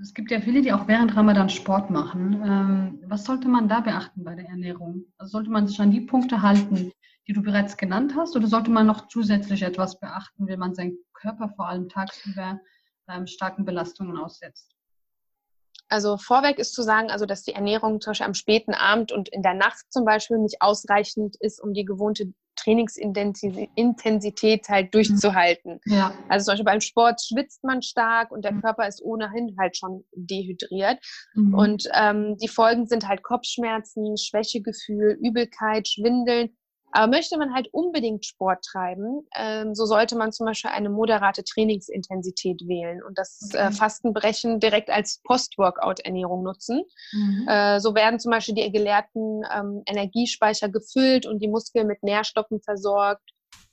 Es 0.00 0.12
gibt 0.12 0.32
ja 0.32 0.40
viele, 0.40 0.60
die 0.60 0.72
auch 0.72 0.88
während 0.88 1.16
Ramadan 1.16 1.48
Sport 1.48 1.90
machen. 1.90 2.42
Ähm, 2.44 3.04
was 3.06 3.24
sollte 3.24 3.46
man 3.46 3.68
da 3.68 3.80
beachten 3.80 4.24
bei 4.24 4.34
der 4.34 4.46
Ernährung? 4.46 5.04
Also 5.18 5.32
sollte 5.32 5.50
man 5.50 5.68
sich 5.68 5.80
an 5.80 5.92
die 5.92 6.00
Punkte 6.00 6.42
halten, 6.42 6.90
die 7.28 7.32
du 7.32 7.42
bereits 7.42 7.76
genannt 7.76 8.14
hast, 8.16 8.34
oder 8.34 8.48
sollte 8.48 8.72
man 8.72 8.86
noch 8.88 9.06
zusätzlich 9.06 9.62
etwas 9.62 10.00
beachten, 10.00 10.48
wenn 10.48 10.58
man 10.58 10.74
seinen 10.74 10.98
Körper 11.12 11.48
vor 11.54 11.68
allem 11.68 11.88
tagsüber 11.88 12.60
ähm, 13.08 13.28
starken 13.28 13.64
Belastungen 13.64 14.18
aussetzt? 14.18 14.74
Also 15.88 16.16
vorweg 16.16 16.58
ist 16.58 16.74
zu 16.74 16.82
sagen, 16.82 17.12
also 17.12 17.24
dass 17.24 17.44
die 17.44 17.52
Ernährung 17.52 18.00
zum 18.00 18.10
Beispiel 18.10 18.26
am 18.26 18.34
späten 18.34 18.74
Abend 18.74 19.12
und 19.12 19.28
in 19.28 19.42
der 19.42 19.54
Nacht 19.54 19.92
zum 19.92 20.04
Beispiel 20.04 20.38
nicht 20.38 20.60
ausreichend 20.60 21.36
ist, 21.36 21.62
um 21.62 21.72
die 21.72 21.84
gewohnte 21.84 22.32
Trainingsintensität 22.64 24.68
halt 24.68 24.86
mhm. 24.86 24.90
durchzuhalten. 24.90 25.80
Ja. 25.86 26.12
Also 26.28 26.46
zum 26.46 26.52
Beispiel 26.52 26.64
beim 26.64 26.80
Sport 26.80 27.20
schwitzt 27.22 27.62
man 27.64 27.82
stark 27.82 28.30
und 28.30 28.44
der 28.44 28.52
mhm. 28.52 28.62
Körper 28.62 28.88
ist 28.88 29.02
ohnehin 29.02 29.54
halt 29.58 29.76
schon 29.76 30.04
dehydriert. 30.14 30.98
Mhm. 31.34 31.54
Und 31.54 31.88
ähm, 31.94 32.38
die 32.38 32.48
Folgen 32.48 32.86
sind 32.86 33.06
halt 33.08 33.22
Kopfschmerzen, 33.22 34.16
Schwächegefühl, 34.16 35.18
Übelkeit, 35.20 35.88
Schwindeln 35.88 36.56
aber 36.94 37.10
möchte 37.10 37.36
man 37.36 37.52
halt 37.52 37.68
unbedingt 37.72 38.24
Sport 38.24 38.64
treiben, 38.64 39.26
ähm, 39.34 39.74
so 39.74 39.84
sollte 39.84 40.16
man 40.16 40.30
zum 40.30 40.46
Beispiel 40.46 40.70
eine 40.70 40.90
moderate 40.90 41.42
Trainingsintensität 41.42 42.60
wählen 42.68 43.02
und 43.02 43.18
das 43.18 43.52
äh, 43.52 43.72
Fastenbrechen 43.72 44.60
direkt 44.60 44.90
als 44.90 45.20
Post-Workout-Ernährung 45.24 46.44
nutzen. 46.44 46.84
Mhm. 47.12 47.48
Äh, 47.48 47.80
so 47.80 47.96
werden 47.96 48.20
zum 48.20 48.30
Beispiel 48.30 48.54
die 48.54 48.70
geleerten 48.70 49.42
ähm, 49.52 49.82
Energiespeicher 49.86 50.68
gefüllt 50.68 51.26
und 51.26 51.40
die 51.40 51.48
Muskeln 51.48 51.88
mit 51.88 52.04
Nährstoffen 52.04 52.60
versorgt. 52.60 53.28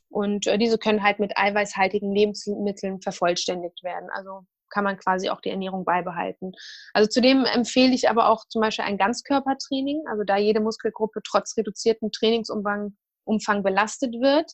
Und 0.10 0.48
äh, 0.48 0.58
diese 0.58 0.80
können 0.80 1.04
halt 1.04 1.20
mit 1.20 1.38
eiweißhaltigen 1.38 2.12
Lebensmitteln 2.12 3.02
vervollständigt 3.02 3.84
werden. 3.84 4.10
Also 4.12 4.48
kann 4.72 4.84
man 4.84 4.98
quasi 4.98 5.30
auch 5.30 5.42
die 5.42 5.52
Ernährung 5.52 5.86
beibehalten. 5.86 6.54
Also 6.94 7.08
zudem 7.08 7.46
empfehle 7.46 7.94
ich 7.94 8.10
aber 8.10 8.30
auch 8.30 8.46
zum 8.48 8.62
Beispiel 8.62 8.86
ein 8.86 8.98
Ganzkörpertraining, 8.98 10.06
also 10.10 10.24
da 10.24 10.38
jede 10.38 10.62
Muskelgruppe 10.62 11.20
trotz 11.24 11.56
reduziertem 11.56 12.12
Trainingsumfang 12.12 12.96
Umfang 13.32 13.64
belastet 13.64 14.14
wird. 14.14 14.52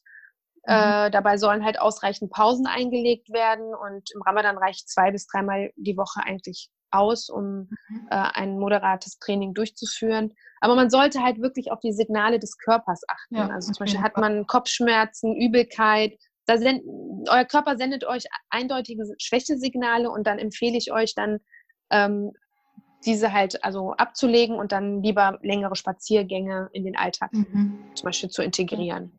Mhm. 0.66 0.74
Äh, 0.74 1.12
dabei 1.12 1.38
sollen 1.38 1.66
halt 1.66 1.80
ausreichend 1.80 2.32
Pausen 2.32 2.68
eingelegt 2.68 3.30
werden 3.32 3.74
und 3.74 4.10
im 4.14 4.22
Ramadan 4.22 4.58
reicht 4.58 4.90
zwei 4.90 5.12
bis 5.12 5.28
dreimal 5.28 5.72
die 5.76 5.98
Woche 5.98 6.22
eigentlich 6.24 6.70
aus, 6.92 7.30
um 7.30 7.70
mhm. 7.90 8.08
äh, 8.10 8.16
ein 8.16 8.60
moderates 8.60 9.20
Training 9.20 9.54
durchzuführen. 9.54 10.34
Aber 10.62 10.76
man 10.76 10.90
sollte 10.90 11.22
halt 11.24 11.42
wirklich 11.42 11.72
auf 11.72 11.80
die 11.80 11.94
Signale 11.94 12.40
des 12.40 12.58
Körpers 12.58 13.02
achten. 13.08 13.36
Ja, 13.36 13.48
also 13.48 13.72
zum 13.72 13.86
Beispiel 13.86 14.02
hat 14.02 14.18
man 14.18 14.48
Kopfschmerzen, 14.48 15.36
Übelkeit. 15.36 16.18
Da 16.46 16.58
send, 16.58 16.82
euer 17.30 17.46
Körper 17.46 17.78
sendet 17.78 18.06
euch 18.06 18.24
eindeutige 18.50 19.04
Schwächesignale 19.20 20.10
und 20.10 20.26
dann 20.26 20.40
empfehle 20.40 20.78
ich 20.78 20.92
euch 20.92 21.14
dann 21.14 21.40
ähm, 21.92 22.32
diese 23.06 23.32
halt 23.32 23.64
also 23.64 23.94
abzulegen 23.94 24.56
und 24.56 24.72
dann 24.72 25.02
lieber 25.04 25.40
längere 25.42 25.76
Spaziergänge 25.76 26.70
in 26.74 26.84
den 26.84 26.98
Alltag 26.98 27.32
mhm. 27.34 27.80
zum 27.94 28.06
Beispiel 28.06 28.30
zu 28.30 28.42
integrieren. 28.42 29.18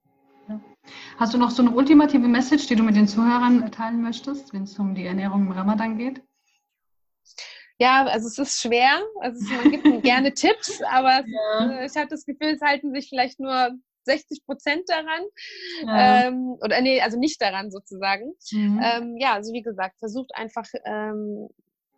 Hast 1.19 1.35
du 1.35 1.39
noch 1.39 1.51
so 1.51 1.63
eine 1.63 1.73
ultimative 1.73 2.29
Message, 2.29 2.67
die 2.67 2.77
du 2.77 2.83
mit 2.83 2.97
den 2.97 3.07
Zuhörern 3.07 3.71
teilen 3.71 4.01
möchtest, 4.03 4.53
wenn 4.53 4.63
es 4.63 4.79
um 4.79 4.95
die 4.95 5.05
Ernährung 5.05 5.43
im 5.47 5.53
Ramadan 5.53 5.99
geht? 5.99 6.23
Ja, 7.79 8.07
also 8.07 8.27
es 8.27 8.39
ist 8.39 8.61
schwer. 8.61 9.03
Also 9.21 9.45
man 9.55 9.71
gibt 9.71 10.03
gerne 10.03 10.33
Tipps, 10.35 10.83
aber 10.83 11.25
ja. 11.27 11.85
ich 11.85 11.97
habe 11.97 12.09
das 12.09 12.25
Gefühl, 12.25 12.55
es 12.55 12.61
halten 12.61 12.93
sich 12.93 13.09
vielleicht 13.09 13.39
nur 13.39 13.71
60 14.05 14.45
Prozent 14.47 14.83
daran. 14.89 15.23
Ja. 15.85 16.27
Ähm, 16.27 16.57
oder 16.63 16.81
nee, 16.81 17.01
also 17.01 17.19
nicht 17.19 17.41
daran 17.41 17.71
sozusagen. 17.71 18.33
Mhm. 18.51 18.81
Ähm, 18.83 19.17
ja, 19.19 19.35
also 19.35 19.53
wie 19.53 19.63
gesagt, 19.63 19.99
versucht 19.99 20.35
einfach 20.35 20.67
ähm, 20.85 21.49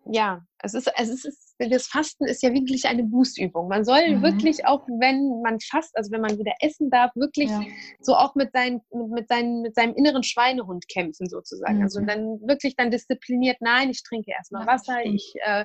ja, 0.06 0.42
es 0.62 0.74
ist, 0.74 0.90
es 0.96 1.24
ist, 1.24 1.54
das 1.58 1.86
Fasten 1.86 2.24
ist 2.26 2.42
ja 2.42 2.52
wirklich 2.52 2.86
eine 2.86 3.02
Bußübung. 3.04 3.68
Man 3.68 3.84
soll 3.84 4.16
mhm. 4.16 4.22
wirklich 4.22 4.66
auch, 4.66 4.86
wenn 4.88 5.40
man 5.42 5.58
fast, 5.60 5.96
also 5.96 6.10
wenn 6.10 6.20
man 6.20 6.38
wieder 6.38 6.52
essen 6.60 6.90
darf, 6.90 7.10
wirklich 7.14 7.50
ja. 7.50 7.62
so 8.00 8.14
auch 8.14 8.34
mit, 8.34 8.52
sein, 8.52 8.80
mit, 8.90 9.28
seinen, 9.28 9.62
mit 9.62 9.74
seinem 9.74 9.94
inneren 9.94 10.22
Schweinehund 10.22 10.88
kämpfen 10.88 11.28
sozusagen. 11.28 11.82
Also 11.82 12.00
mhm. 12.00 12.08
Also 12.08 12.20
dann 12.40 12.48
wirklich 12.48 12.76
dann 12.76 12.90
diszipliniert, 12.90 13.58
nein, 13.60 13.90
ich 13.90 14.02
trinke 14.02 14.30
erstmal 14.30 14.62
ja, 14.62 14.72
Wasser, 14.72 15.04
ich 15.04 15.34
äh, 15.42 15.64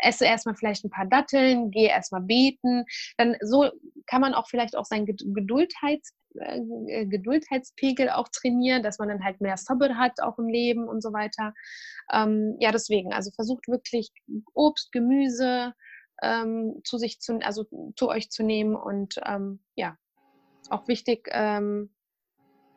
esse 0.00 0.24
erstmal 0.24 0.54
vielleicht 0.56 0.84
ein 0.84 0.90
paar 0.90 1.06
Datteln, 1.06 1.70
gehe 1.70 1.88
erstmal 1.88 2.22
beten. 2.22 2.84
Dann 3.16 3.36
so 3.40 3.70
kann 4.06 4.20
man 4.20 4.34
auch 4.34 4.48
vielleicht 4.48 4.76
auch 4.76 4.84
sein 4.84 5.06
Geduldheits 5.06 6.12
äh, 6.40 7.06
Geduldheitspegel 7.06 8.10
auch 8.10 8.28
trainieren, 8.28 8.82
dass 8.82 8.98
man 8.98 9.08
dann 9.08 9.24
halt 9.24 9.40
mehr 9.40 9.56
Sabber 9.56 9.96
hat 9.96 10.20
auch 10.22 10.38
im 10.38 10.48
Leben 10.48 10.88
und 10.88 11.02
so 11.02 11.12
weiter. 11.12 11.54
Ähm, 12.12 12.56
ja, 12.60 12.72
deswegen, 12.72 13.12
also 13.12 13.30
versucht 13.32 13.68
wirklich 13.68 14.10
Obst, 14.54 14.92
Gemüse 14.92 15.74
ähm, 16.22 16.80
zu 16.84 16.98
sich 16.98 17.20
zu, 17.20 17.38
also 17.42 17.66
zu 17.96 18.08
euch 18.08 18.30
zu 18.30 18.42
nehmen 18.42 18.74
und 18.74 19.20
ähm, 19.24 19.60
ja, 19.76 19.96
auch 20.70 20.88
wichtig, 20.88 21.28
ähm, 21.30 21.90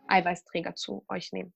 Eiweißträger 0.08 0.76
zu 0.76 1.04
euch 1.08 1.32
nehmen. 1.32 1.54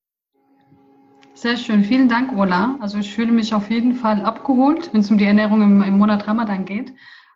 Sehr 1.33 1.57
schön, 1.57 1.83
vielen 1.83 2.07
Dank, 2.07 2.31
Ola. 2.37 2.77
Also 2.79 2.97
ich 2.97 3.13
fühle 3.13 3.31
mich 3.31 3.53
auf 3.53 3.69
jeden 3.69 3.93
Fall 3.93 4.23
abgeholt, 4.23 4.93
wenn 4.93 5.01
es 5.01 5.11
um 5.11 5.17
die 5.17 5.25
Ernährung 5.25 5.61
im, 5.61 5.81
im 5.81 5.97
Monat 5.97 6.27
Ramadan 6.27 6.63
geht. 6.63 6.93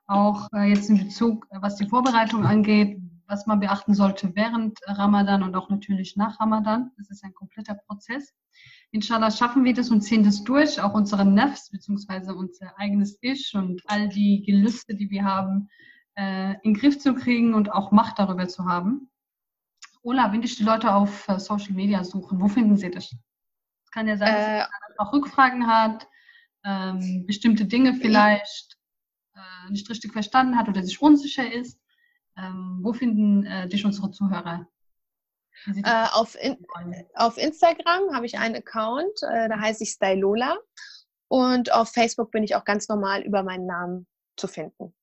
Auch 0.07 0.47
äh, 0.55 0.69
jetzt 0.69 0.89
in 0.89 0.97
Bezug, 0.99 1.45
was 1.51 1.75
die 1.75 1.87
Vorbereitung 1.87 2.45
angeht, 2.45 2.97
was 3.29 3.45
man 3.45 3.59
beachten 3.59 3.93
sollte 3.93 4.35
während 4.35 4.79
Ramadan 4.85 5.43
und 5.43 5.55
auch 5.55 5.69
natürlich 5.69 6.15
nach 6.17 6.39
Ramadan. 6.39 6.91
Das 6.97 7.09
ist 7.11 7.23
ein 7.23 7.33
kompletter 7.33 7.75
Prozess. 7.75 8.33
Inshallah 8.91 9.29
schaffen 9.29 9.63
wir 9.63 9.73
das 9.73 9.91
und 9.91 10.01
ziehen 10.01 10.23
das 10.23 10.43
durch, 10.43 10.81
auch 10.81 10.95
unsere 10.95 11.23
Nefs 11.23 11.69
bzw. 11.69 12.31
unser 12.31 12.77
eigenes 12.77 13.19
Ich 13.21 13.53
und 13.53 13.81
all 13.85 14.09
die 14.09 14.43
Gelüste, 14.45 14.95
die 14.95 15.11
wir 15.11 15.23
haben, 15.23 15.69
äh, 16.15 16.53
in 16.63 16.73
den 16.73 16.73
Griff 16.73 16.99
zu 16.99 17.13
kriegen 17.13 17.53
und 17.53 17.71
auch 17.71 17.91
Macht 17.91 18.17
darüber 18.17 18.47
zu 18.47 18.65
haben. 18.65 19.09
Ola, 20.01 20.31
wenn 20.31 20.41
dich 20.41 20.57
die 20.57 20.63
Leute 20.63 20.91
auf 20.93 21.27
äh, 21.29 21.39
Social 21.39 21.73
Media 21.73 22.03
suchen, 22.03 22.41
wo 22.41 22.47
finden 22.47 22.77
sie 22.77 22.89
dich? 22.89 23.15
Es 23.85 23.91
kann 23.91 24.07
ja 24.07 24.17
sein, 24.17 24.33
dass 24.33 24.45
äh, 24.45 24.57
man 24.57 25.07
auch 25.07 25.13
Rückfragen 25.13 25.67
hat, 25.67 26.07
ähm, 26.65 27.25
bestimmte 27.27 27.65
Dinge 27.65 27.93
vielleicht 27.93 28.77
äh, 29.35 29.71
nicht 29.71 29.87
richtig 29.87 30.13
verstanden 30.13 30.57
hat 30.57 30.67
oder 30.67 30.83
sich 30.83 30.99
unsicher 30.99 31.51
ist. 31.51 31.79
Ähm, 32.39 32.79
wo 32.81 32.93
finden 32.93 33.45
äh, 33.45 33.67
dich 33.67 33.85
unsere 33.85 34.11
Zuhörer? 34.11 34.67
Äh, 35.83 36.05
auf, 36.13 36.35
in, 36.41 36.57
auf 37.15 37.37
Instagram 37.37 38.13
habe 38.13 38.25
ich 38.25 38.37
einen 38.37 38.55
Account, 38.55 39.11
äh, 39.23 39.49
da 39.49 39.59
heiße 39.59 39.83
ich 39.83 39.89
Stylola. 39.89 40.57
Und 41.27 41.71
auf 41.71 41.89
Facebook 41.89 42.31
bin 42.31 42.43
ich 42.43 42.55
auch 42.55 42.63
ganz 42.63 42.87
normal 42.89 43.21
über 43.21 43.43
meinen 43.43 43.65
Namen 43.65 44.07
zu 44.35 44.47
finden. 44.47 44.93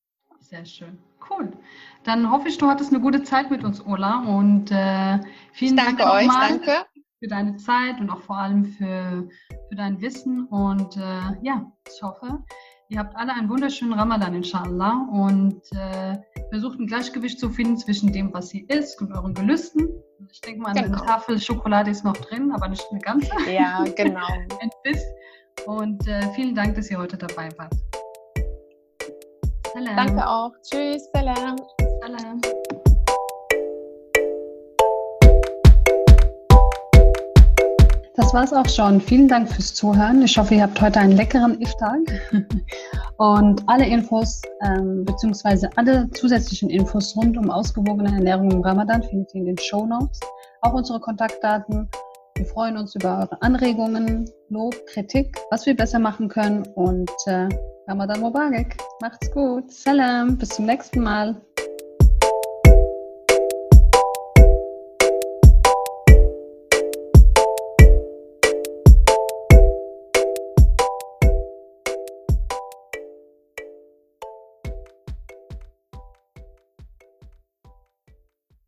Sehr 0.40 0.64
schön. 0.64 0.99
Cool. 1.29 1.53
Dann 2.05 2.31
hoffe 2.31 2.49
ich, 2.49 2.59
du 2.59 2.68
hattest 2.68 2.92
eine 2.92 3.01
gute 3.01 3.22
Zeit 3.22 3.51
mit 3.51 3.64
uns, 3.64 3.85
Ola. 3.85 4.20
Und 4.20 4.70
äh, 4.70 5.20
vielen 5.53 5.77
danke 5.77 6.03
Dank 6.03 6.14
euch, 6.14 6.29
danke. 6.29 6.87
für 7.18 7.29
deine 7.29 7.57
Zeit 7.57 8.01
und 8.01 8.11
auch 8.11 8.22
vor 8.22 8.38
allem 8.38 8.64
für, 8.64 9.29
für 9.68 9.75
dein 9.77 10.01
Wissen. 10.01 10.46
Und 10.46 10.96
äh, 10.96 11.42
ja, 11.42 11.70
ich 11.87 12.03
hoffe, 12.03 12.42
Ihr 12.88 13.01
habt 13.01 13.16
alle 13.16 13.33
einen 13.33 13.49
wunderschönen 13.49 13.94
Ramadan, 13.94 14.35
inshallah. 14.35 15.09
Und 15.11 15.61
äh, 15.72 16.16
versucht 16.51 16.79
ein 16.79 16.87
Gleichgewicht 16.87 17.40
zu 17.40 17.51
finden 17.51 17.77
zwischen 17.77 18.12
dem, 18.12 18.33
was 18.33 18.55
ihr 18.55 18.68
isst 18.70 19.01
und 19.01 19.12
euren 19.12 19.35
Gelüsten. 19.35 19.88
Ich 20.31 20.40
denke 20.40 20.61
mal, 20.61 20.72
genau. 20.72 20.99
eine 20.99 21.07
Tafel 21.07 21.40
Schokolade 21.40 21.90
ist 21.90 22.05
noch 22.05 22.16
drin, 22.16 22.53
aber 22.53 22.68
nicht 22.68 22.85
eine 22.90 23.01
ganze. 23.01 23.31
Ja, 23.51 23.85
genau. 23.96 24.27
Und 25.66 26.07
äh, 26.07 26.22
vielen 26.35 26.55
Dank, 26.55 26.77
dass 26.77 26.90
ihr 26.90 26.99
heute 26.99 27.16
dabei 27.16 27.49
wart. 27.59 27.75
Salam. 29.75 29.96
Danke 29.96 30.29
auch. 30.29 30.53
Tschüss. 30.62 31.09
Salam. 31.12 31.57
Salam. 32.01 32.40
Das 38.16 38.33
war 38.33 38.44
es 38.44 38.52
auch 38.52 38.68
schon. 38.68 38.98
Vielen 38.98 39.29
Dank 39.29 39.52
fürs 39.52 39.74
Zuhören. 39.74 40.22
Ich 40.22 40.38
hoffe, 40.38 40.55
ihr 40.55 40.62
habt 40.62 40.81
heute 40.81 41.00
einen 41.00 41.12
leckeren 41.12 41.61
Iftar. 41.61 41.96
Und 43.18 43.62
alle 43.66 43.87
Infos 43.87 44.40
ähm, 44.64 45.05
bzw. 45.05 45.68
alle 45.76 46.09
zusätzlichen 46.11 46.70
Infos 46.70 47.14
rund 47.14 47.37
um 47.37 47.50
ausgewogene 47.50 48.11
Ernährung 48.11 48.50
im 48.50 48.62
Ramadan 48.62 49.02
findet 49.02 49.35
ihr 49.35 49.40
in 49.40 49.46
den 49.46 49.59
Show 49.59 49.85
Notes. 49.85 50.18
Auch 50.62 50.72
unsere 50.72 50.98
Kontaktdaten. 50.98 51.88
Wir 52.37 52.46
freuen 52.46 52.79
uns 52.79 52.94
über 52.94 53.18
eure 53.18 53.42
Anregungen, 53.42 54.31
Lob, 54.48 54.74
Kritik, 54.87 55.37
was 55.50 55.66
wir 55.66 55.76
besser 55.76 55.98
machen 55.98 56.29
können. 56.29 56.66
Und 56.74 57.11
äh, 57.26 57.48
Ramadan 57.87 58.20
Mubarak. 58.20 58.76
Macht's 59.02 59.31
gut. 59.31 59.70
Salam. 59.70 60.38
Bis 60.38 60.50
zum 60.50 60.64
nächsten 60.64 61.02
Mal. 61.02 61.37